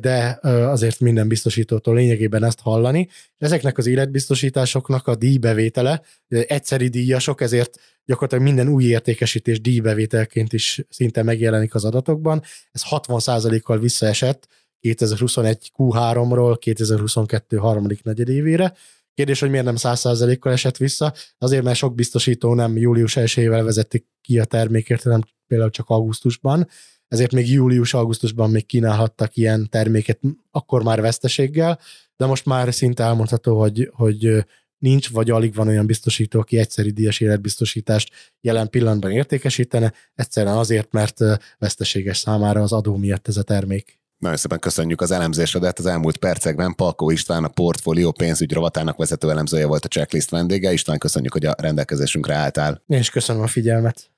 de 0.00 0.38
azért 0.42 1.00
minden 1.00 1.28
biztosítótól 1.28 1.94
lényegében 1.94 2.44
ezt 2.44 2.60
hallani. 2.60 3.08
Ezeknek 3.38 3.78
az 3.78 3.86
életbiztosításoknak 3.86 5.06
a 5.06 5.16
díjbevétele, 5.16 6.02
egyszeri 6.28 6.88
díjasok, 6.88 7.40
ezért 7.40 7.78
gyakorlatilag 8.04 8.44
minden 8.44 8.68
új 8.68 8.84
értékesítés 8.84 9.60
díjbevételként 9.60 10.52
is 10.52 10.84
szinte 10.88 11.22
megjelenik 11.22 11.74
az 11.74 11.84
adatokban. 11.84 12.42
Ez 12.72 12.82
60%-kal 12.90 13.78
visszaesett 13.78 14.48
2021 14.80 15.72
Q3-ról 15.78 16.56
2022 16.58 17.56
harmadik 17.56 18.02
negyedévére. 18.02 18.74
Kérdés, 19.14 19.40
hogy 19.40 19.50
miért 19.50 19.64
nem 19.64 19.74
100%-kal 19.78 20.52
esett 20.52 20.76
vissza? 20.76 21.14
Azért, 21.38 21.62
mert 21.62 21.76
sok 21.76 21.94
biztosító 21.94 22.54
nem 22.54 22.76
július 22.76 23.16
1-ével 23.16 23.60
vezetik 23.64 24.06
ki 24.20 24.38
a 24.38 24.44
termékért, 24.44 25.02
hanem 25.02 25.20
például 25.46 25.70
csak 25.70 25.88
augusztusban, 25.88 26.68
ezért 27.08 27.32
még 27.32 27.50
július-augusztusban 27.50 28.50
még 28.50 28.66
kínálhattak 28.66 29.36
ilyen 29.36 29.68
terméket, 29.70 30.20
akkor 30.50 30.82
már 30.82 31.00
veszteséggel, 31.00 31.78
de 32.16 32.26
most 32.26 32.44
már 32.44 32.74
szinte 32.74 33.02
elmondható, 33.02 33.58
hogy, 33.58 33.90
hogy 33.92 34.44
nincs, 34.78 35.10
vagy 35.10 35.30
alig 35.30 35.54
van 35.54 35.68
olyan 35.68 35.86
biztosító, 35.86 36.40
aki 36.40 36.58
egyszeri 36.58 36.90
díjas 36.90 37.20
életbiztosítást 37.20 38.10
jelen 38.40 38.70
pillanatban 38.70 39.10
értékesítene, 39.10 39.92
egyszerűen 40.14 40.56
azért, 40.56 40.92
mert 40.92 41.18
veszteséges 41.58 42.18
számára 42.18 42.62
az 42.62 42.72
adó 42.72 42.96
miatt 42.96 43.28
ez 43.28 43.36
a 43.36 43.42
termék. 43.42 44.00
Nagyon 44.18 44.36
szépen 44.36 44.58
köszönjük 44.58 45.00
az 45.00 45.10
elemzésedet. 45.10 45.78
Az 45.78 45.86
elmúlt 45.86 46.16
percekben 46.16 46.74
Palkó 46.74 47.10
István, 47.10 47.44
a 47.44 47.48
portfólió 47.48 48.12
pénzügy 48.12 48.52
rovatának 48.52 48.96
vezető 48.96 49.30
elemzője 49.30 49.66
volt 49.66 49.84
a 49.84 49.88
checklist 49.88 50.30
vendége. 50.30 50.72
István, 50.72 50.98
köszönjük, 50.98 51.32
hogy 51.32 51.46
a 51.46 51.54
rendelkezésünkre 51.58 52.34
álltál. 52.34 52.82
Én 52.86 52.98
is 52.98 53.10
köszönöm 53.10 53.42
a 53.42 53.46
figyelmet. 53.46 54.10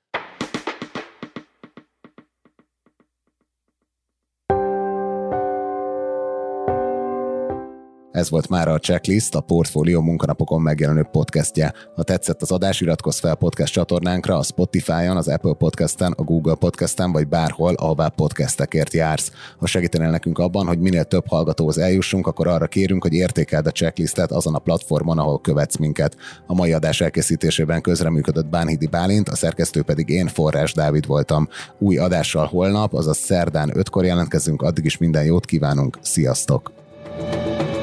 Ez 8.19 8.29
volt 8.29 8.49
már 8.49 8.67
a 8.67 8.79
Checklist, 8.79 9.35
a 9.35 9.39
Portfolio 9.39 10.01
munkanapokon 10.01 10.61
megjelenő 10.61 11.07
podcastje. 11.11 11.73
Ha 11.95 12.03
tetszett 12.03 12.41
az 12.41 12.51
adás, 12.51 12.81
iratkozz 12.81 13.19
fel 13.19 13.35
podcast 13.35 13.73
csatornánkra 13.73 14.37
a 14.37 14.43
Spotify-on, 14.43 15.17
az 15.17 15.27
Apple 15.27 15.53
Podcast-en, 15.53 16.13
a 16.17 16.23
Google 16.23 16.55
Podcast-en, 16.55 17.11
vagy 17.11 17.27
bárhol, 17.27 17.73
ahová 17.73 18.07
podcastekért 18.07 18.93
jársz. 18.93 19.31
Ha 19.57 19.65
segítenél 19.65 20.09
nekünk 20.09 20.39
abban, 20.39 20.67
hogy 20.67 20.79
minél 20.79 21.03
több 21.03 21.27
hallgatóhoz 21.27 21.77
eljussunk, 21.77 22.27
akkor 22.27 22.47
arra 22.47 22.67
kérünk, 22.67 23.03
hogy 23.03 23.13
értékeld 23.13 23.67
a 23.67 23.71
checklistet 23.71 24.31
azon 24.31 24.55
a 24.55 24.59
platformon, 24.59 25.17
ahol 25.17 25.41
követsz 25.41 25.77
minket. 25.77 26.15
A 26.47 26.53
mai 26.53 26.73
adás 26.73 27.01
elkészítésében 27.01 27.81
közreműködött 27.81 28.47
Bánhidi 28.47 28.87
Bálint, 28.87 29.29
a 29.29 29.35
szerkesztő 29.35 29.81
pedig 29.81 30.09
én, 30.09 30.27
Forrás 30.27 30.73
Dávid 30.73 31.05
voltam. 31.05 31.47
Új 31.77 31.97
adással 31.97 32.45
holnap, 32.45 32.93
azaz 32.93 33.17
szerdán 33.17 33.71
5-kor 33.73 34.05
jelentkezünk, 34.05 34.61
addig 34.61 34.85
is 34.85 34.97
minden 34.97 35.23
jót 35.23 35.45
kívánunk, 35.45 35.97
sziasztok! 36.01 36.71
thank 37.19 37.73
you 37.73 37.78